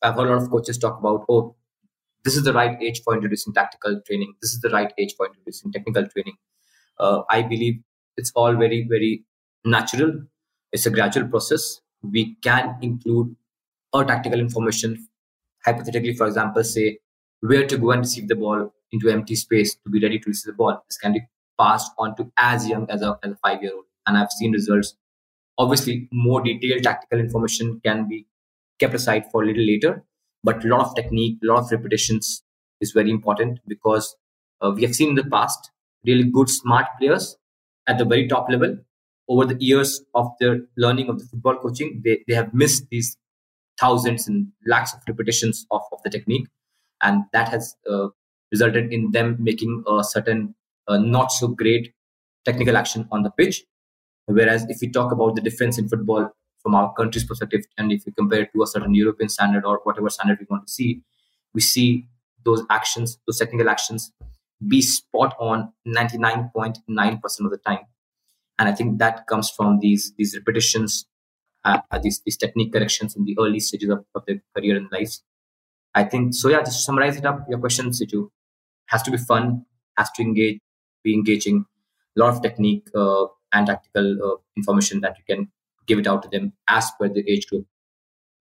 I've 0.03 0.15
heard 0.15 0.29
a 0.29 0.35
lot 0.35 0.43
of 0.43 0.51
coaches 0.51 0.79
talk 0.79 0.99
about, 0.99 1.25
oh, 1.29 1.57
this 2.25 2.37
is 2.37 2.45
the 2.45 2.53
right 2.53 2.77
age 2.83 3.03
for 3.05 3.15
introducing 3.15 3.55
tactical 3.55 4.01
training. 4.07 4.35
This 4.41 4.53
is 4.53 4.61
the 4.61 4.71
right 4.71 4.93
age 4.99 5.15
for 5.17 5.27
introducing 5.27 5.73
technical 5.73 6.07
training. 6.07 6.37
Uh, 6.99 7.23
I 7.31 7.43
believe 7.43 7.81
it's 8.17 8.33
all 8.35 8.55
very, 8.55 8.87
very 8.89 9.25
natural. 9.65 10.13
It's 10.73 10.87
a 10.87 10.91
gradual 10.91 11.29
process. 11.29 11.81
We 12.03 12.37
can 12.43 12.77
include 12.83 13.35
our 13.93 14.05
tactical 14.05 14.41
information, 14.41 15.09
hypothetically, 15.65 16.15
for 16.15 16.27
example, 16.27 16.65
say 16.65 16.99
where 17.41 17.67
to 17.67 17.79
go 17.79 17.91
and 17.91 18.01
receive 18.01 18.29
the 18.29 18.37
ball 18.37 18.73
into 18.93 19.11
empty 19.11 19.37
space 19.37 19.75
to 19.75 19.91
be 19.91 20.01
ready 20.01 20.19
to 20.19 20.31
receive 20.31 20.53
the 20.53 20.57
ball. 20.57 20.83
This 20.89 20.99
can 20.99 21.13
be 21.13 21.23
passed 21.59 21.93
on 21.99 22.17
to 22.17 22.31
as 22.39 22.69
young 22.69 22.91
as 22.91 23.03
a, 23.03 23.19
as 23.23 23.33
a 23.33 23.37
five 23.37 23.63
year 23.63 23.75
old 23.75 23.85
and 24.07 24.17
I've 24.17 24.33
seen 24.33 24.53
results. 24.53 24.95
Obviously, 25.59 26.09
more 26.13 26.43
detailed 26.43 26.83
tactical 26.83 27.21
information 27.21 27.81
can 27.85 28.09
be 28.09 28.27
kept 28.79 28.95
aside 28.95 29.31
for 29.31 29.43
a 29.43 29.47
little 29.47 29.65
later, 29.65 30.05
but 30.43 30.65
a 30.65 30.69
lot 30.69 30.87
of 30.87 30.95
technique, 30.95 31.39
a 31.43 31.47
lot 31.47 31.63
of 31.65 31.71
repetitions 31.71 32.43
is 32.81 32.93
very 32.93 33.11
important 33.11 33.61
because 33.67 34.17
uh, 34.61 34.73
we 34.75 34.83
have 34.83 34.95
seen 34.95 35.11
in 35.11 35.15
the 35.15 35.25
past 35.25 35.71
really 36.05 36.25
good, 36.25 36.49
smart 36.51 36.87
players 36.99 37.37
at 37.87 37.99
the 37.99 38.05
very 38.05 38.29
top 38.29 38.49
level. 38.51 38.77
Over 39.29 39.47
the 39.47 39.57
years 39.59 40.03
of 40.15 40.33
their 40.39 40.61
learning 40.77 41.09
of 41.09 41.19
the 41.19 41.25
football 41.25 41.57
coaching, 41.57 42.03
they, 42.05 42.23
they 42.29 42.35
have 42.35 42.53
missed 42.53 42.85
these 42.91 43.17
thousands 43.81 44.29
and 44.29 44.49
lakhs 44.67 44.93
of 44.93 45.01
repetitions 45.09 45.67
of, 45.71 45.81
of 45.93 46.03
the 46.03 46.11
technique. 46.11 46.47
And 47.03 47.25
that 47.33 47.49
has 47.49 47.75
uh, 47.91 48.09
resulted 48.53 48.93
in 48.93 49.13
them 49.13 49.37
making 49.39 49.83
a 49.89 50.05
certain 50.05 50.55
uh, 50.89 50.99
not 50.99 51.33
so 51.33 51.49
great 51.49 51.95
technical 52.45 52.77
action 52.77 53.09
on 53.11 53.23
the 53.23 53.31
pitch 53.31 53.65
Whereas 54.27 54.67
if 54.69 54.79
we 54.81 54.91
talk 54.91 55.13
about 55.13 55.35
the 55.35 55.43
difference 55.43 55.79
in 55.79 55.89
football 55.89 56.31
from 56.63 56.75
our 56.75 56.93
country's 56.95 57.25
perspective, 57.25 57.65
and 57.77 57.93
if 57.93 58.05
we 58.07 58.13
compare 58.13 58.43
it 58.43 58.51
to 58.55 58.63
a 58.63 58.67
certain 58.67 58.95
European 58.95 59.29
standard 59.29 59.65
or 59.65 59.81
whatever 59.85 60.09
standard 60.09 60.39
we 60.41 60.47
want 60.49 60.67
to 60.67 60.73
see, 60.73 61.03
we 61.53 61.61
see 61.61 62.09
those 62.45 62.63
actions, 62.71 63.19
those 63.27 63.39
technical 63.39 63.69
actions, 63.69 64.13
be 64.67 64.81
spot 64.81 65.35
on 65.39 65.73
99.9% 65.87 67.45
of 67.45 67.51
the 67.51 67.59
time. 67.59 67.81
And 68.59 68.69
I 68.69 68.73
think 68.73 68.99
that 68.99 69.27
comes 69.27 69.51
from 69.51 69.81
these 69.81 70.13
these 70.17 70.37
repetitions, 70.37 71.07
uh, 71.65 71.81
uh, 71.91 71.99
these 71.99 72.23
these 72.25 72.37
technique 72.37 72.73
corrections 72.73 73.17
in 73.17 73.25
the 73.25 73.37
early 73.39 73.61
stages 73.61 73.91
of, 73.91 74.05
of 74.15 74.25
their 74.27 74.41
career 74.57 74.77
and 74.77 74.91
lives. 74.93 75.23
I 75.95 76.05
think 76.05 76.35
so. 76.35 76.49
Yeah, 76.49 76.61
just 76.61 76.79
to 76.79 76.83
summarize 76.83 77.17
it 77.17 77.27
up, 77.27 77.47
your 77.49 77.59
question, 77.59 77.91
Siju, 77.91 78.29
has 78.87 79.03
to 79.03 79.11
be 79.11 79.17
fun, 79.17 79.67
has 79.97 80.11
to 80.13 80.23
engage, 80.23 80.61
be 81.03 81.15
engaging, 81.15 81.67
a 82.17 82.21
lot 82.21 82.35
of 82.35 82.43
technique, 82.43 82.89
uh, 82.95 83.27
and 83.55 83.67
tactical 83.67 84.19
uh, 84.23 84.37
information 84.57 85.01
that 85.01 85.17
you 85.19 85.25
can 85.35 85.49
give 85.87 85.99
it 85.99 86.07
out 86.07 86.23
to 86.23 86.29
them 86.29 86.53
as 86.69 86.91
per 86.99 87.09
the 87.09 87.25
age 87.31 87.47
group. 87.47 87.67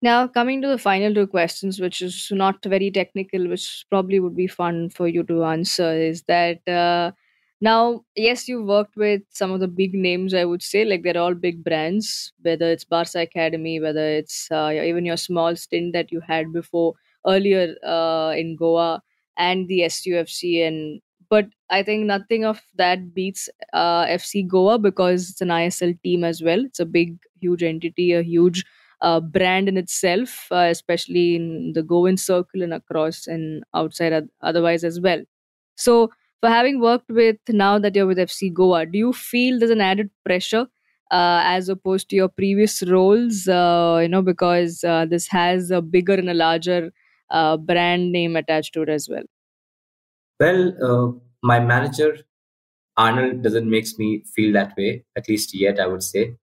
Now, 0.01 0.27
coming 0.27 0.61
to 0.61 0.67
the 0.67 0.77
final 0.77 1.13
two 1.13 1.27
questions, 1.27 1.79
which 1.79 2.01
is 2.01 2.29
not 2.29 2.63
very 2.65 2.91
technical, 2.91 3.47
which 3.47 3.85
probably 3.89 4.19
would 4.19 4.35
be 4.35 4.47
fun 4.47 4.89
for 4.89 5.07
you 5.07 5.23
to 5.23 5.45
answer, 5.45 5.93
is 5.93 6.23
that 6.23 6.67
uh, 6.67 7.11
now, 7.63 8.03
yes, 8.17 8.49
you 8.49 8.61
worked 8.61 8.97
with 8.97 9.21
some 9.29 9.51
of 9.51 9.61
the 9.61 9.69
big 9.69 9.93
names, 9.93 10.33
I 10.33 10.43
would 10.43 10.61
say, 10.61 10.83
like 10.83 11.03
they're 11.03 11.17
all 11.17 11.33
big 11.33 11.63
brands, 11.63 12.33
whether 12.41 12.69
it's 12.69 12.83
Barca 12.83 13.21
Academy, 13.21 13.79
whether 13.79 14.05
it's 14.05 14.49
uh, 14.51 14.69
even 14.73 15.05
your 15.05 15.15
small 15.15 15.55
stint 15.55 15.93
that 15.93 16.11
you 16.11 16.19
had 16.19 16.51
before 16.51 16.95
earlier 17.25 17.75
uh, 17.87 18.33
in 18.35 18.57
Goa 18.57 19.01
and 19.37 19.69
the 19.69 19.83
SUFC. 19.83 20.67
And 20.67 21.01
but 21.33 21.47
I 21.69 21.83
think 21.83 22.05
nothing 22.05 22.45
of 22.45 22.61
that 22.75 23.13
beats 23.13 23.49
uh, 23.73 24.05
FC 24.07 24.43
Goa 24.43 24.77
because 24.79 25.29
it's 25.31 25.41
an 25.41 25.51
ISL 25.51 25.93
team 26.03 26.23
as 26.23 26.41
well. 26.41 26.65
It's 26.65 26.79
a 26.79 26.85
big, 26.85 27.17
huge 27.41 27.63
entity, 27.63 28.13
a 28.13 28.21
huge 28.23 28.63
uh, 29.01 29.19
brand 29.19 29.67
in 29.69 29.77
itself, 29.77 30.47
uh, 30.51 30.67
especially 30.77 31.35
in 31.35 31.73
the 31.73 31.83
Goan 31.83 32.17
circle 32.17 32.61
and 32.63 32.73
across 32.73 33.27
and 33.27 33.63
outside 33.73 34.13
otherwise 34.41 34.83
as 34.83 34.99
well. 35.01 35.21
So, 35.75 36.11
for 36.41 36.49
having 36.49 36.79
worked 36.81 37.09
with 37.09 37.37
now 37.49 37.79
that 37.79 37.95
you're 37.95 38.05
with 38.05 38.19
FC 38.19 38.49
Goa, 38.49 38.85
do 38.85 38.97
you 38.97 39.13
feel 39.13 39.59
there's 39.59 39.71
an 39.71 39.81
added 39.81 40.09
pressure 40.25 40.67
uh, 41.11 41.41
as 41.43 41.69
opposed 41.69 42.09
to 42.09 42.15
your 42.15 42.29
previous 42.29 42.83
roles? 42.83 43.47
Uh, 43.47 43.99
you 44.01 44.09
know, 44.09 44.21
because 44.21 44.83
uh, 44.83 45.05
this 45.05 45.27
has 45.27 45.71
a 45.71 45.81
bigger 45.81 46.13
and 46.15 46.29
a 46.29 46.33
larger 46.33 46.91
uh, 47.29 47.57
brand 47.57 48.11
name 48.11 48.35
attached 48.35 48.73
to 48.75 48.81
it 48.83 48.89
as 48.89 49.07
well. 49.09 49.23
Well, 50.43 50.61
uh, 50.87 51.07
my 51.41 51.59
manager 51.59 52.17
Arnold 52.97 53.43
doesn't 53.43 53.69
makes 53.69 53.97
me 53.99 54.23
feel 54.35 54.53
that 54.53 54.75
way, 54.77 55.05
at 55.17 55.29
least 55.29 55.55
yet, 55.55 55.79
I 55.79 55.87
would 55.87 56.03
say. 56.03 56.35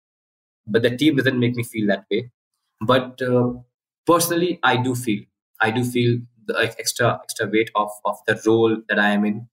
But 0.66 0.82
the 0.82 0.96
team 0.96 1.16
doesn't 1.16 1.38
make 1.40 1.56
me 1.56 1.64
feel 1.64 1.86
that 1.88 2.06
way. 2.10 2.30
But 2.80 3.20
uh, 3.22 3.54
personally, 4.06 4.58
I 4.62 4.76
do 4.78 4.94
feel, 4.94 5.24
I 5.60 5.70
do 5.70 5.84
feel 5.84 6.20
the 6.46 6.58
extra 6.78 7.20
extra 7.24 7.48
weight 7.48 7.70
of 7.74 7.90
of 8.04 8.18
the 8.26 8.40
role 8.46 8.76
that 8.88 8.98
I 8.98 9.10
am 9.10 9.24
in. 9.26 9.48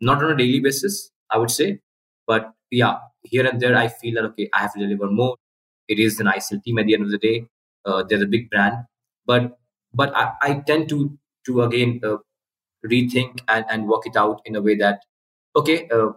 Not 0.00 0.22
on 0.22 0.30
a 0.32 0.36
daily 0.36 0.60
basis, 0.60 1.10
I 1.30 1.38
would 1.38 1.50
say, 1.50 1.80
but 2.26 2.52
yeah, 2.70 2.98
here 3.22 3.46
and 3.46 3.60
there, 3.60 3.76
I 3.76 3.88
feel 3.88 4.14
that 4.14 4.24
okay, 4.30 4.48
I 4.54 4.58
have 4.60 4.74
to 4.74 4.78
deliver 4.80 5.10
more. 5.10 5.36
It 5.88 5.98
is 5.98 6.20
an 6.20 6.28
ISL 6.28 6.62
team 6.62 6.78
at 6.78 6.86
the 6.86 6.94
end 6.94 7.04
of 7.04 7.10
the 7.10 7.18
day. 7.18 7.46
Uh, 7.84 8.04
they're 8.08 8.22
a 8.22 8.26
big 8.26 8.50
brand, 8.50 8.76
but 9.26 9.58
but 9.92 10.14
I, 10.16 10.34
I 10.42 10.54
tend 10.66 10.88
to 10.90 11.18
to 11.46 11.62
again 11.62 12.00
uh, 12.04 12.18
rethink 12.86 13.40
and, 13.48 13.64
and 13.70 13.88
work 13.88 14.06
it 14.06 14.16
out 14.16 14.40
in 14.44 14.56
a 14.56 14.62
way 14.62 14.74
that 14.76 15.00
okay 15.56 15.88
uh, 15.88 16.10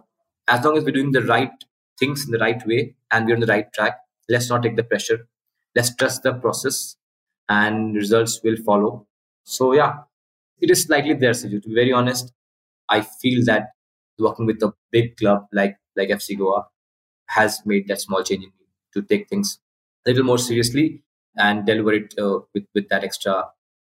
as 0.48 0.64
long 0.64 0.76
as 0.76 0.84
we're 0.84 0.92
doing 0.98 1.12
the 1.12 1.22
right 1.22 1.52
things 1.98 2.24
in 2.24 2.30
the 2.32 2.38
right 2.38 2.64
way 2.66 2.94
and 3.10 3.26
we're 3.26 3.34
on 3.34 3.40
the 3.40 3.46
right 3.46 3.72
track 3.72 3.98
let's 4.28 4.48
not 4.48 4.62
take 4.62 4.76
the 4.76 4.84
pressure. 4.84 5.26
Let's 5.74 5.94
trust 5.96 6.22
the 6.22 6.32
process 6.34 6.96
and 7.48 7.94
results 7.94 8.40
will 8.44 8.56
follow. 8.56 9.06
So 9.44 9.72
yeah 9.74 9.94
it 10.60 10.70
is 10.70 10.84
slightly 10.84 11.14
there 11.14 11.34
so 11.34 11.48
to 11.48 11.60
be 11.60 11.74
very 11.74 11.92
honest 11.92 12.32
i 12.88 13.00
feel 13.00 13.44
that 13.44 13.70
working 14.18 14.46
with 14.46 14.62
a 14.62 14.72
big 14.92 15.16
club 15.16 15.46
like 15.52 15.76
like 15.96 16.10
fc 16.10 16.38
goa 16.38 16.66
has 17.28 17.60
made 17.66 17.88
that 17.88 18.00
small 18.00 18.22
change 18.22 18.44
in 18.44 18.50
me 18.60 18.66
to 18.94 19.02
take 19.02 19.28
things 19.28 19.58
a 20.06 20.10
little 20.10 20.24
more 20.24 20.38
seriously 20.38 21.02
and 21.36 21.66
deliver 21.66 21.92
it 21.94 22.14
uh, 22.18 22.38
with 22.54 22.64
with 22.74 22.88
that 22.90 23.04
extra 23.04 23.36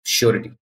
surety 0.04 0.52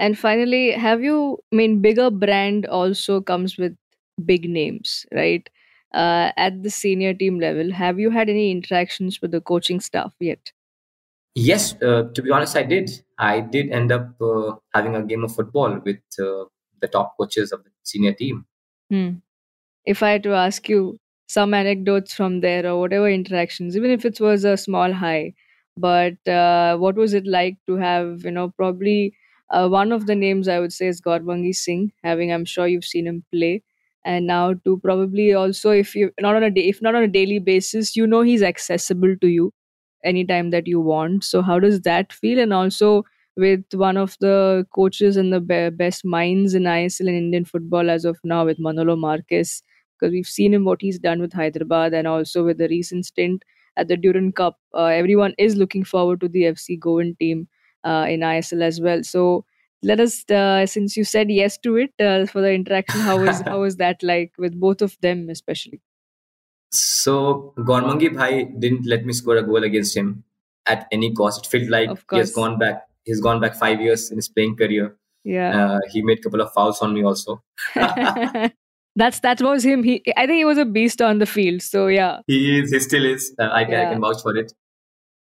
And 0.00 0.18
finally, 0.18 0.72
have 0.72 1.02
you, 1.04 1.38
I 1.52 1.56
mean, 1.56 1.82
bigger 1.82 2.10
brand 2.10 2.66
also 2.66 3.20
comes 3.20 3.58
with 3.58 3.76
big 4.24 4.50
names, 4.50 5.06
right? 5.14 5.48
Uh, 5.94 6.32
at 6.36 6.62
the 6.62 6.70
senior 6.70 7.14
team 7.14 7.38
level, 7.40 7.72
have 7.72 8.00
you 8.00 8.10
had 8.10 8.28
any 8.28 8.50
interactions 8.50 9.20
with 9.22 9.32
the 9.32 9.42
coaching 9.42 9.80
staff 9.80 10.14
yet? 10.20 10.52
Yes, 11.34 11.74
uh, 11.82 12.04
to 12.14 12.22
be 12.22 12.30
honest, 12.30 12.56
I 12.56 12.64
did. 12.64 12.90
I 13.18 13.40
did 13.40 13.70
end 13.70 13.92
up 13.92 14.20
uh, 14.20 14.56
having 14.74 14.96
a 14.96 15.02
game 15.02 15.24
of 15.24 15.34
football 15.34 15.80
with 15.84 16.00
uh, 16.18 16.46
the 16.80 16.88
top 16.90 17.16
coaches 17.18 17.52
of 17.52 17.64
the 17.64 17.70
senior 17.84 18.14
team. 18.14 18.46
Hmm. 18.90 19.10
If 19.86 20.02
I 20.02 20.10
had 20.12 20.22
to 20.24 20.34
ask 20.34 20.68
you 20.68 20.98
some 21.28 21.54
anecdotes 21.54 22.14
from 22.14 22.40
there 22.40 22.66
or 22.66 22.80
whatever 22.80 23.08
interactions, 23.10 23.76
even 23.76 23.90
if 23.90 24.04
it 24.04 24.20
was 24.20 24.44
a 24.44 24.56
small 24.56 24.92
high, 24.92 25.34
but 25.76 26.26
uh, 26.28 26.78
what 26.78 26.96
was 26.96 27.14
it 27.14 27.26
like 27.26 27.58
to 27.68 27.76
have, 27.76 28.24
you 28.24 28.32
know, 28.32 28.50
probably 28.50 29.14
uh, 29.50 29.68
one 29.68 29.92
of 29.92 30.06
the 30.06 30.14
names 30.14 30.48
I 30.48 30.60
would 30.60 30.72
say 30.72 30.86
is 30.86 31.00
Gouramangi 31.00 31.54
Singh, 31.54 31.92
having 32.04 32.32
I'm 32.32 32.44
sure 32.44 32.66
you've 32.66 32.84
seen 32.84 33.06
him 33.06 33.24
play. 33.32 33.62
And 34.04 34.26
now 34.26 34.54
to 34.64 34.78
probably 34.78 35.34
also 35.34 35.70
if 35.72 35.94
you 35.94 36.10
not 36.20 36.34
on 36.34 36.42
a 36.42 36.50
day 36.50 36.62
if 36.68 36.80
not 36.80 36.94
on 36.94 37.02
a 37.02 37.08
daily 37.08 37.38
basis, 37.38 37.96
you 37.96 38.06
know 38.06 38.22
he's 38.22 38.42
accessible 38.42 39.14
to 39.20 39.26
you 39.28 39.52
anytime 40.04 40.50
that 40.50 40.66
you 40.66 40.80
want. 40.80 41.24
So 41.24 41.42
how 41.42 41.58
does 41.58 41.80
that 41.82 42.12
feel? 42.12 42.38
And 42.38 42.52
also 42.52 43.04
with 43.36 43.64
one 43.74 43.96
of 43.96 44.16
the 44.20 44.66
coaches 44.74 45.16
and 45.16 45.32
the 45.32 45.40
be- 45.40 45.70
best 45.70 46.04
minds 46.04 46.54
in 46.54 46.66
ISL 46.66 47.08
and 47.08 47.16
Indian 47.16 47.44
football 47.44 47.90
as 47.90 48.04
of 48.04 48.18
now 48.24 48.44
with 48.46 48.58
Manolo 48.58 48.96
Marquez, 48.96 49.62
because 49.98 50.12
we've 50.12 50.26
seen 50.26 50.54
him 50.54 50.64
what 50.64 50.80
he's 50.80 50.98
done 50.98 51.20
with 51.20 51.32
Hyderabad 51.32 51.92
and 51.94 52.06
also 52.08 52.44
with 52.44 52.58
the 52.58 52.68
recent 52.68 53.06
stint 53.06 53.44
at 53.76 53.88
the 53.88 53.96
Durand 53.96 54.34
Cup. 54.36 54.58
Uh, 54.74 54.86
everyone 54.86 55.34
is 55.38 55.56
looking 55.56 55.84
forward 55.84 56.20
to 56.20 56.28
the 56.28 56.44
FC 56.46 56.76
Goan 56.76 57.16
team 57.20 57.48
uh, 57.84 58.06
in 58.08 58.20
ISL 58.20 58.62
as 58.62 58.80
well. 58.80 59.02
So 59.02 59.44
let 59.82 60.00
us, 60.00 60.28
uh, 60.30 60.66
since 60.66 60.96
you 60.96 61.04
said 61.04 61.30
yes 61.30 61.58
to 61.58 61.76
it 61.76 61.92
uh, 62.00 62.26
for 62.26 62.40
the 62.40 62.52
interaction, 62.52 63.00
how 63.00 63.20
is 63.20 63.40
how 63.40 63.62
is 63.62 63.76
that 63.76 64.02
like 64.02 64.32
with 64.38 64.58
both 64.58 64.82
of 64.82 64.96
them 65.00 65.28
especially? 65.30 65.80
So 66.70 67.54
Gouramangi 67.58 68.14
Bhai 68.14 68.44
didn't 68.58 68.86
let 68.86 69.04
me 69.04 69.12
score 69.12 69.36
a 69.36 69.42
goal 69.42 69.64
against 69.64 69.96
him 69.96 70.24
at 70.66 70.86
any 70.92 71.12
cost. 71.14 71.46
It 71.46 71.50
felt 71.50 71.70
like 71.70 71.90
he 72.10 72.18
has 72.18 72.32
gone 72.32 72.58
back. 72.58 72.86
He's 73.04 73.20
gone 73.20 73.40
back 73.40 73.54
five 73.56 73.80
years 73.80 74.10
in 74.10 74.18
his 74.18 74.28
playing 74.28 74.56
career. 74.56 74.96
Yeah, 75.24 75.74
uh, 75.74 75.78
he 75.90 76.02
made 76.02 76.18
a 76.18 76.22
couple 76.22 76.40
of 76.40 76.52
fouls 76.52 76.80
on 76.80 76.94
me 76.94 77.02
also. 77.02 77.42
That's 78.96 79.20
that 79.20 79.40
was 79.40 79.64
him. 79.64 79.82
He, 79.82 80.02
I 80.16 80.26
think 80.26 80.38
he 80.38 80.44
was 80.44 80.58
a 80.58 80.64
beast 80.64 81.00
on 81.00 81.18
the 81.18 81.26
field. 81.26 81.62
So 81.62 81.86
yeah, 81.86 82.20
he 82.26 82.60
is. 82.60 82.70
He 82.70 82.80
still 82.80 83.04
is. 83.04 83.34
Uh, 83.38 83.44
I, 83.44 83.66
yeah. 83.66 83.88
I, 83.88 83.92
can 83.92 84.00
vouch 84.00 84.22
for 84.22 84.36
it. 84.36 84.52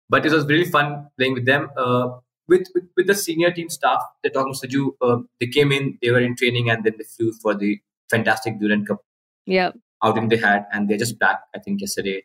But 0.09 0.25
it 0.25 0.31
was 0.31 0.45
really 0.45 0.65
fun 0.65 1.07
playing 1.17 1.35
with 1.35 1.45
them. 1.45 1.69
Uh, 1.77 2.17
with, 2.49 2.67
with, 2.75 2.85
with 2.97 3.07
the 3.07 3.15
senior 3.15 3.51
team 3.51 3.69
staff, 3.69 4.01
they're 4.21 4.31
talking 4.31 4.53
to 4.53 4.69
you. 4.69 4.97
Uh, 5.01 5.19
they 5.39 5.47
came 5.47 5.71
in, 5.71 5.97
they 6.01 6.11
were 6.11 6.19
in 6.19 6.35
training, 6.35 6.69
and 6.69 6.83
then 6.83 6.95
they 6.97 7.05
flew 7.05 7.31
for 7.41 7.55
the 7.55 7.79
fantastic 8.09 8.59
Durand 8.59 8.87
Cup. 8.87 9.05
Yeah 9.45 9.71
outing 10.03 10.29
they 10.29 10.37
had, 10.37 10.65
and 10.71 10.89
they're 10.89 10.97
just 10.97 11.19
back. 11.19 11.41
I 11.55 11.59
think 11.59 11.81
yesterday. 11.81 12.23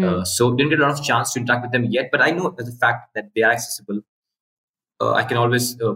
Mm. 0.00 0.20
Uh, 0.20 0.24
so 0.24 0.54
didn't 0.54 0.70
get 0.70 0.80
a 0.80 0.82
lot 0.82 0.98
of 0.98 1.02
chance 1.02 1.32
to 1.32 1.40
interact 1.40 1.62
with 1.62 1.72
them 1.72 1.84
yet, 1.84 2.10
but 2.12 2.20
I 2.20 2.30
know 2.30 2.50
the 2.50 2.70
fact 2.70 3.14
that 3.14 3.30
they 3.34 3.42
are 3.42 3.52
accessible. 3.52 4.00
Uh, 5.00 5.12
I 5.12 5.24
can 5.24 5.36
always 5.36 5.80
uh, 5.80 5.94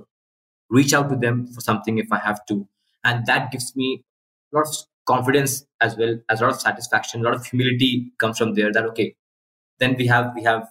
reach 0.68 0.92
out 0.94 1.08
to 1.10 1.16
them 1.16 1.46
for 1.46 1.60
something 1.60 1.98
if 1.98 2.10
I 2.10 2.18
have 2.18 2.44
to, 2.46 2.66
and 3.04 3.26
that 3.26 3.50
gives 3.50 3.74
me 3.76 4.04
a 4.52 4.56
lot 4.56 4.66
of 4.66 4.74
confidence 5.06 5.64
as 5.80 5.96
well 5.96 6.18
as 6.28 6.40
a 6.40 6.44
lot 6.44 6.54
of 6.54 6.60
satisfaction. 6.60 7.20
A 7.20 7.24
lot 7.24 7.34
of 7.34 7.44
humility 7.44 8.12
comes 8.18 8.38
from 8.38 8.54
there. 8.54 8.72
That 8.72 8.84
okay, 8.86 9.16
then 9.78 9.96
we 9.96 10.06
have 10.06 10.32
we 10.34 10.42
have 10.44 10.68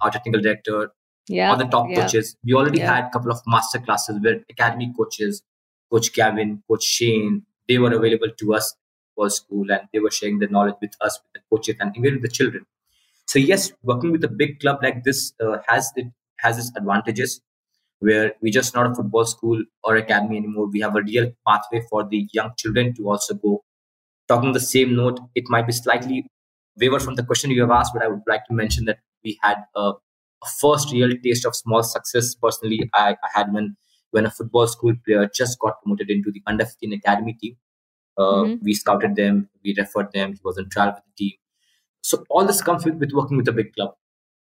our 0.00 0.10
technical 0.10 0.40
director, 0.40 0.90
yeah, 1.28 1.50
all 1.50 1.56
the 1.56 1.64
top 1.64 1.88
yeah. 1.88 2.02
coaches. 2.02 2.36
We 2.44 2.54
already 2.54 2.78
yeah. 2.78 2.96
had 2.96 3.04
a 3.06 3.10
couple 3.10 3.30
of 3.30 3.40
master 3.46 3.78
classes 3.78 4.18
where 4.20 4.40
academy 4.50 4.92
coaches, 4.96 5.42
Coach 5.90 6.12
Gavin, 6.12 6.62
Coach 6.68 6.84
Shane, 6.84 7.44
they 7.68 7.78
were 7.78 7.92
available 7.92 8.30
to 8.38 8.54
us 8.54 8.74
for 9.14 9.30
school 9.30 9.70
and 9.70 9.82
they 9.92 9.98
were 9.98 10.10
sharing 10.10 10.38
the 10.38 10.46
knowledge 10.46 10.76
with 10.80 10.94
us, 11.00 11.20
with 11.20 11.42
the 11.42 11.56
coaches, 11.56 11.76
and 11.80 11.96
even 11.96 12.14
with 12.14 12.22
the 12.22 12.28
children. 12.28 12.66
So 13.26 13.38
yes, 13.38 13.72
working 13.82 14.12
with 14.12 14.24
a 14.24 14.28
big 14.28 14.60
club 14.60 14.80
like 14.82 15.04
this 15.04 15.32
uh, 15.40 15.58
has 15.68 15.92
it 15.96 16.06
has 16.38 16.58
its 16.58 16.72
advantages, 16.76 17.40
where 18.00 18.34
we're 18.40 18.52
just 18.52 18.74
not 18.74 18.90
a 18.90 18.94
football 18.94 19.24
school 19.24 19.62
or 19.84 19.96
academy 19.96 20.36
anymore. 20.36 20.66
We 20.66 20.80
have 20.80 20.96
a 20.96 21.02
real 21.02 21.32
pathway 21.46 21.82
for 21.88 22.04
the 22.04 22.26
young 22.32 22.52
children 22.58 22.94
to 22.94 23.08
also 23.08 23.34
go. 23.34 23.62
Talking 24.28 24.52
the 24.52 24.60
same 24.60 24.96
note, 24.96 25.20
it 25.34 25.44
might 25.48 25.66
be 25.66 25.72
slightly 25.72 26.26
waver 26.76 26.98
from 26.98 27.14
the 27.14 27.22
question 27.22 27.50
you 27.50 27.60
have 27.60 27.70
asked, 27.70 27.92
but 27.94 28.02
I 28.02 28.08
would 28.08 28.22
like 28.26 28.46
to 28.46 28.54
mention 28.54 28.86
that 28.86 28.98
we 29.24 29.38
had 29.42 29.64
a 29.76 29.92
first 30.60 30.92
real 30.92 31.12
taste 31.22 31.44
of 31.44 31.54
small 31.54 31.82
success. 31.82 32.34
Personally, 32.34 32.90
I, 32.94 33.16
I 33.22 33.28
had 33.34 33.52
when 33.52 33.76
when 34.10 34.26
a 34.26 34.30
football 34.30 34.66
school 34.66 34.94
player 35.06 35.30
just 35.34 35.58
got 35.58 35.82
promoted 35.82 36.10
into 36.10 36.30
the 36.30 36.42
under 36.46 36.66
15 36.66 36.92
academy 36.92 37.32
team 37.40 37.56
uh, 38.18 38.22
mm-hmm. 38.22 38.64
We 38.64 38.74
scouted 38.74 39.16
them, 39.16 39.48
we 39.64 39.74
referred 39.76 40.12
them. 40.12 40.34
He 40.34 40.40
was 40.44 40.58
on 40.58 40.68
trial 40.68 40.92
with 40.94 41.04
the 41.04 41.24
team. 41.24 41.32
So 42.02 42.24
all 42.28 42.44
this 42.44 42.62
comes 42.62 42.84
with, 42.84 42.96
with 42.96 43.12
working 43.12 43.36
with 43.36 43.48
a 43.48 43.52
big 43.52 43.72
club. 43.74 43.94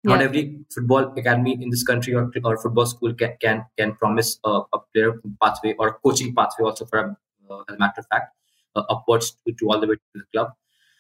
Yeah. 0.03 0.13
Not 0.13 0.23
every 0.23 0.61
football 0.75 1.13
academy 1.19 1.59
in 1.61 1.69
this 1.69 1.83
country 1.83 2.15
or, 2.15 2.31
or 2.43 2.57
football 2.57 2.87
school 2.87 3.13
can 3.13 3.37
can, 3.41 3.67
can 3.77 3.95
promise 3.97 4.39
a, 4.45 4.61
a 4.73 4.79
player 4.95 5.21
pathway 5.43 5.75
or 5.79 5.89
a 5.89 5.93
coaching 5.93 6.35
pathway 6.35 6.65
also 6.65 6.87
for 6.87 6.99
a, 6.99 7.17
uh, 7.53 7.63
as 7.69 7.75
a 7.75 7.79
matter 7.79 8.01
of 8.01 8.07
fact 8.07 8.35
uh, 8.77 8.83
upwards 8.89 9.37
to, 9.47 9.53
to, 9.53 9.69
all 9.69 9.79
the 9.79 9.87
way 9.87 9.97
to 9.97 10.01
the 10.15 10.25
club. 10.33 10.53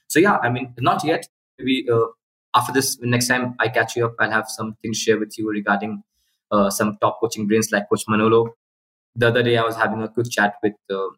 So 0.08 0.18
yeah, 0.18 0.36
I 0.36 0.50
mean 0.50 0.74
not 0.78 1.02
yet. 1.02 1.26
Maybe 1.58 1.88
uh, 1.90 2.08
after 2.54 2.72
this 2.72 2.98
next 3.00 3.28
time 3.28 3.54
I 3.58 3.68
catch 3.68 3.96
you 3.96 4.06
up, 4.06 4.14
I'll 4.18 4.30
have 4.30 4.48
something 4.48 4.92
to 4.92 4.98
share 4.98 5.18
with 5.18 5.38
you 5.38 5.48
regarding 5.50 6.02
uh, 6.50 6.70
some 6.70 6.96
top 7.00 7.20
coaching 7.20 7.46
brains 7.46 7.70
like 7.72 7.88
Coach 7.88 8.04
Manolo. 8.08 8.54
The 9.16 9.28
other 9.28 9.42
day 9.42 9.56
I 9.56 9.62
was 9.62 9.76
having 9.76 10.02
a 10.02 10.08
quick 10.08 10.30
chat 10.30 10.54
with 10.62 10.74
uh, 10.90 11.08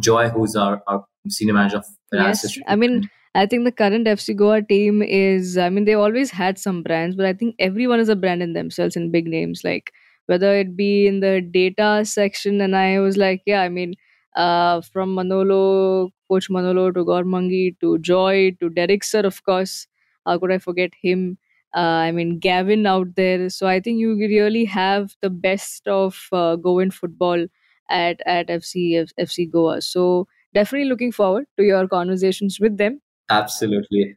Joy, 0.00 0.28
who's 0.28 0.56
our, 0.56 0.82
our 0.86 1.04
senior 1.28 1.54
manager 1.54 1.78
of 1.78 1.86
yes. 2.12 2.58
I 2.66 2.76
mean, 2.76 3.08
I 3.34 3.46
think 3.46 3.64
the 3.64 3.72
current 3.72 4.06
FC 4.06 4.34
Goa 4.34 4.62
team 4.62 5.02
is, 5.02 5.58
I 5.58 5.68
mean, 5.68 5.84
they 5.84 5.94
always 5.94 6.30
had 6.30 6.58
some 6.58 6.82
brands, 6.82 7.16
but 7.16 7.26
I 7.26 7.32
think 7.32 7.54
everyone 7.58 8.00
is 8.00 8.08
a 8.08 8.16
brand 8.16 8.42
in 8.42 8.52
themselves 8.52 8.96
in 8.96 9.10
big 9.10 9.26
names, 9.26 9.62
like 9.64 9.92
whether 10.26 10.54
it 10.54 10.76
be 10.76 11.06
in 11.06 11.20
the 11.20 11.40
data 11.40 12.04
section. 12.04 12.60
And 12.60 12.76
I 12.76 12.98
was 13.00 13.16
like, 13.16 13.42
yeah, 13.46 13.62
I 13.62 13.68
mean, 13.68 13.94
uh, 14.36 14.80
from 14.80 15.14
Manolo, 15.14 16.10
Coach 16.28 16.50
Manolo 16.50 16.90
to 16.90 17.04
Gouramangi 17.04 17.78
to 17.80 17.98
Joy 17.98 18.56
to 18.60 18.70
Derek 18.70 19.04
Sir, 19.04 19.20
of 19.20 19.42
course. 19.44 19.86
How 20.28 20.38
could 20.38 20.52
I 20.52 20.58
forget 20.58 20.92
him? 21.02 21.38
Uh, 21.76 21.80
I 22.08 22.12
mean, 22.12 22.38
Gavin 22.38 22.86
out 22.86 23.14
there. 23.16 23.50
So 23.50 23.66
I 23.66 23.80
think 23.80 23.98
you 23.98 24.16
really 24.16 24.64
have 24.66 25.16
the 25.22 25.30
best 25.30 25.88
of 25.88 26.28
uh, 26.32 26.56
Goan 26.56 26.90
football 26.90 27.46
at, 27.90 28.20
at 28.26 28.48
FC, 28.48 29.06
FC 29.20 29.50
Goa. 29.50 29.82
So 29.82 30.28
definitely 30.54 30.88
looking 30.88 31.12
forward 31.12 31.46
to 31.58 31.64
your 31.64 31.88
conversations 31.88 32.58
with 32.60 32.78
them 32.78 33.00
Absolutely. 33.30 34.16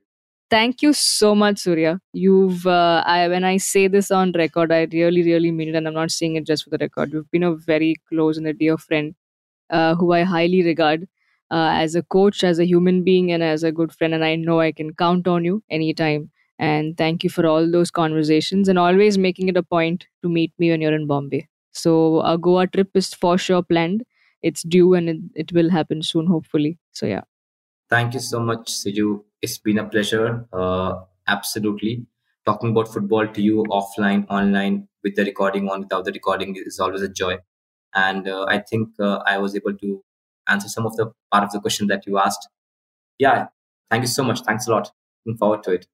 Thank 0.49 0.81
you 0.81 0.93
so 0.93 1.33
much, 1.33 1.59
Surya. 1.59 1.99
You've, 2.13 2.67
uh, 2.67 3.03
I, 3.05 3.27
when 3.29 3.43
I 3.43 3.57
say 3.57 3.87
this 3.87 4.11
on 4.11 4.33
record, 4.33 4.71
I 4.71 4.87
really, 4.91 5.23
really 5.23 5.51
mean 5.51 5.69
it, 5.69 5.75
and 5.75 5.87
I'm 5.87 5.93
not 5.93 6.11
saying 6.11 6.35
it 6.35 6.45
just 6.45 6.65
for 6.65 6.69
the 6.69 6.77
record. 6.77 7.13
You've 7.13 7.31
been 7.31 7.43
a 7.43 7.55
very 7.55 7.95
close 8.09 8.37
and 8.37 8.47
a 8.47 8.53
dear 8.53 8.77
friend 8.77 9.15
uh, 9.69 9.95
who 9.95 10.11
I 10.13 10.23
highly 10.23 10.63
regard 10.63 11.07
uh, 11.51 11.71
as 11.73 11.95
a 11.95 12.03
coach, 12.03 12.43
as 12.43 12.59
a 12.59 12.65
human 12.65 13.03
being, 13.03 13.31
and 13.31 13.43
as 13.43 13.63
a 13.63 13.71
good 13.71 13.93
friend. 13.93 14.13
And 14.13 14.23
I 14.23 14.35
know 14.35 14.59
I 14.59 14.71
can 14.71 14.93
count 14.93 15.27
on 15.27 15.45
you 15.45 15.63
anytime. 15.69 16.31
And 16.57 16.95
thank 16.97 17.23
you 17.23 17.29
for 17.29 17.45
all 17.47 17.69
those 17.69 17.91
conversations 17.91 18.69
and 18.69 18.77
always 18.77 19.17
making 19.17 19.49
it 19.49 19.57
a 19.57 19.63
point 19.63 20.07
to 20.21 20.29
meet 20.29 20.53
me 20.59 20.69
when 20.69 20.79
you're 20.81 20.93
in 20.93 21.07
Bombay. 21.07 21.47
So, 21.73 22.21
a 22.21 22.37
Goa 22.37 22.67
trip 22.67 22.89
is 22.93 23.13
for 23.13 23.37
sure 23.37 23.63
planned. 23.63 24.03
It's 24.43 24.63
due 24.63 24.93
and 24.93 25.09
it, 25.09 25.17
it 25.35 25.53
will 25.53 25.69
happen 25.69 26.03
soon, 26.03 26.27
hopefully. 26.27 26.77
So, 26.91 27.05
yeah. 27.05 27.21
Thank 27.89 28.13
you 28.13 28.19
so 28.19 28.39
much, 28.39 28.71
Siju. 28.71 29.23
It's 29.41 29.57
been 29.57 29.79
a 29.79 29.87
pleasure. 29.87 30.45
Uh, 30.53 31.01
absolutely. 31.27 32.05
Talking 32.45 32.69
about 32.69 32.93
football 32.93 33.27
to 33.27 33.41
you 33.41 33.65
offline, 33.69 34.25
online, 34.29 34.87
with 35.03 35.15
the 35.15 35.25
recording 35.25 35.67
on, 35.69 35.81
without 35.81 36.05
the 36.05 36.11
recording 36.11 36.55
is 36.65 36.79
always 36.79 37.01
a 37.01 37.09
joy. 37.09 37.37
And 37.93 38.27
uh, 38.27 38.45
I 38.47 38.59
think 38.59 38.89
uh, 38.99 39.19
I 39.25 39.37
was 39.39 39.55
able 39.55 39.75
to 39.75 40.03
answer 40.47 40.67
some 40.67 40.85
of 40.85 40.95
the 40.95 41.11
part 41.31 41.43
of 41.43 41.51
the 41.51 41.59
question 41.59 41.87
that 41.87 42.05
you 42.05 42.17
asked. 42.17 42.47
Yeah, 43.19 43.47
thank 43.89 44.01
you 44.01 44.07
so 44.07 44.23
much. 44.23 44.41
Thanks 44.41 44.67
a 44.67 44.71
lot. 44.71 44.91
Looking 45.25 45.37
forward 45.37 45.63
to 45.63 45.71
it. 45.71 45.87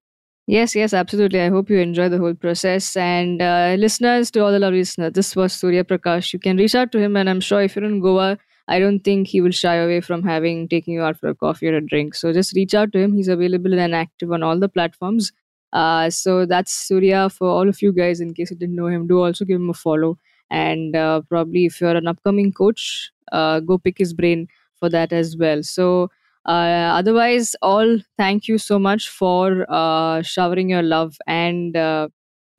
Yes, 0.49 0.75
yes, 0.75 0.93
absolutely. 0.93 1.41
I 1.41 1.49
hope 1.49 1.69
you 1.69 1.79
enjoy 1.79 2.07
the 2.07 2.19
whole 2.19 2.33
process. 2.33 2.95
And 2.95 3.41
uh, 3.41 3.75
listeners, 3.77 4.31
to 4.31 4.45
all 4.45 4.51
the 4.51 4.60
lovely 4.60 4.79
listeners, 4.79 5.12
this 5.13 5.36
was 5.36 5.51
Surya 5.51 5.83
Prakash. 5.83 6.31
You 6.31 6.39
can 6.39 6.55
reach 6.55 6.73
out 6.73 6.93
to 6.93 6.99
him, 6.99 7.17
and 7.17 7.29
I'm 7.29 7.41
sure 7.41 7.62
if 7.62 7.75
you're 7.75 7.83
in 7.83 7.99
Goa, 7.99 8.38
I 8.69 8.79
don't 8.79 9.01
think 9.01 9.27
he 9.27 9.41
will 9.41 9.51
shy 9.51 9.75
away 9.75 9.99
from 9.99 10.23
having 10.23 10.69
taking 10.69 10.93
you 10.93 11.01
out 11.01 11.17
for 11.17 11.27
a 11.27 11.36
coffee 11.36 11.67
or 11.67 11.75
a 11.75 11.81
drink. 11.86 12.15
So 12.15 12.31
just 12.31 12.55
reach 12.55 12.73
out 12.73 12.93
to 12.93 12.99
him. 12.99 13.13
He's 13.13 13.27
available 13.27 13.77
and 13.77 13.93
active 13.93 14.31
on 14.31 14.41
all 14.41 14.57
the 14.57 14.69
platforms. 14.69 15.33
Uh, 15.73 16.10
so 16.10 16.45
that's 16.45 16.71
Surya 16.73 17.29
for 17.29 17.49
all 17.49 17.67
of 17.67 17.81
you 17.81 17.91
guys. 17.91 18.21
In 18.21 18.33
case 18.33 18.51
you 18.51 18.57
didn't 18.57 18.75
know 18.75 18.88
him, 18.88 19.05
do 19.07 19.21
also 19.21 19.43
give 19.43 19.57
him 19.57 19.69
a 19.69 19.73
follow. 19.73 20.17
And 20.49 20.95
uh, 20.95 21.21
probably 21.29 21.65
if 21.65 21.81
you're 21.81 21.95
an 21.95 22.07
upcoming 22.07 22.51
coach, 22.53 23.12
uh, 23.31 23.60
go 23.60 23.77
pick 23.77 23.97
his 23.97 24.13
brain 24.13 24.47
for 24.79 24.89
that 24.89 25.12
as 25.12 25.36
well. 25.38 25.63
So 25.63 26.10
uh, 26.45 26.93
otherwise, 26.99 27.55
all 27.62 27.99
thank 28.17 28.47
you 28.47 28.57
so 28.57 28.79
much 28.79 29.10
for 29.10 29.65
uh, 29.69 30.21
showering 30.21 30.69
your 30.69 30.83
love 30.83 31.17
and 31.27 31.75
uh, 31.75 32.07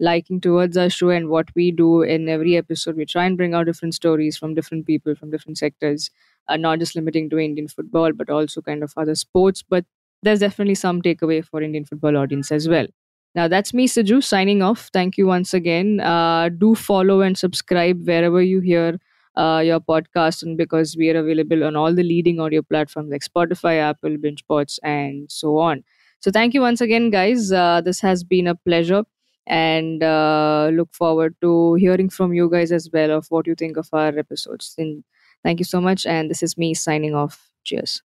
liking 0.01 0.41
towards 0.41 0.77
our 0.77 0.91
show 0.91 1.11
and 1.11 1.29
what 1.29 1.49
we 1.57 1.71
do 1.71 2.03
in 2.03 2.29
every 2.29 2.57
episode. 2.57 2.97
We 2.97 3.07
try 3.07 3.25
and 3.25 3.37
bring 3.37 3.55
out 3.55 3.67
different 3.67 3.95
stories 3.95 4.37
from 4.37 4.55
different 4.55 4.87
people 4.87 5.15
from 5.15 5.31
different 5.31 5.59
sectors, 5.59 6.11
uh, 6.49 6.57
not 6.57 6.79
just 6.81 6.95
limiting 6.95 7.31
to 7.31 7.39
Indian 7.39 7.69
football, 7.69 8.13
but 8.13 8.31
also 8.31 8.61
kind 8.61 8.83
of 8.83 8.93
other 8.97 9.15
sports. 9.15 9.63
But 9.69 9.85
there's 10.23 10.41
definitely 10.41 10.75
some 10.75 11.03
takeaway 11.03 11.45
for 11.45 11.63
Indian 11.63 11.85
football 11.85 12.17
audience 12.17 12.53
as 12.53 12.69
well. 12.69 12.87
Now 13.35 13.47
that's 13.49 13.73
me, 13.75 13.87
Siju, 13.87 14.23
signing 14.23 14.63
off. 14.63 14.91
Thank 14.93 15.17
you 15.19 15.27
once 15.27 15.55
again. 15.55 16.01
Uh, 16.01 16.49
do 16.49 16.75
follow 16.75 17.21
and 17.21 17.37
subscribe 17.39 18.07
wherever 18.07 18.43
you 18.43 18.61
hear 18.61 18.99
uh, 19.37 19.63
your 19.65 19.81
podcast, 19.81 20.43
and 20.43 20.57
because 20.57 20.97
we 20.97 21.11
are 21.11 21.19
available 21.19 21.63
on 21.65 21.77
all 21.77 21.95
the 21.95 22.03
leading 22.03 22.41
audio 22.41 22.63
platforms 22.63 23.11
like 23.11 23.23
Spotify, 23.23 23.77
Apple, 23.79 24.17
BingePods, 24.17 24.79
and 24.83 25.31
so 25.31 25.59
on. 25.59 25.85
So 26.21 26.31
thank 26.33 26.55
you 26.55 26.63
once 26.63 26.81
again, 26.81 27.11
guys. 27.11 27.53
Uh, 27.53 27.81
this 27.81 28.01
has 28.01 28.25
been 28.25 28.49
a 28.49 28.57
pleasure 28.57 29.05
and 29.47 30.03
uh, 30.03 30.71
look 30.73 30.93
forward 30.93 31.37
to 31.41 31.75
hearing 31.75 32.11
from 32.11 32.33
you 32.33 32.51
guys 32.51 32.73
as 32.73 32.91
well 32.93 33.13
of 33.13 33.27
what 33.31 33.47
you 33.47 33.55
think 33.55 33.77
of 33.77 33.89
our 33.93 34.19
episodes. 34.19 34.75
And 34.79 35.05
thank 35.45 35.61
you 35.61 35.65
so 35.65 35.81
much. 35.81 36.05
And 36.07 36.29
this 36.29 36.43
is 36.43 36.59
me 36.59 36.75
signing 36.75 37.15
off. 37.15 37.49
Cheers. 37.65 38.03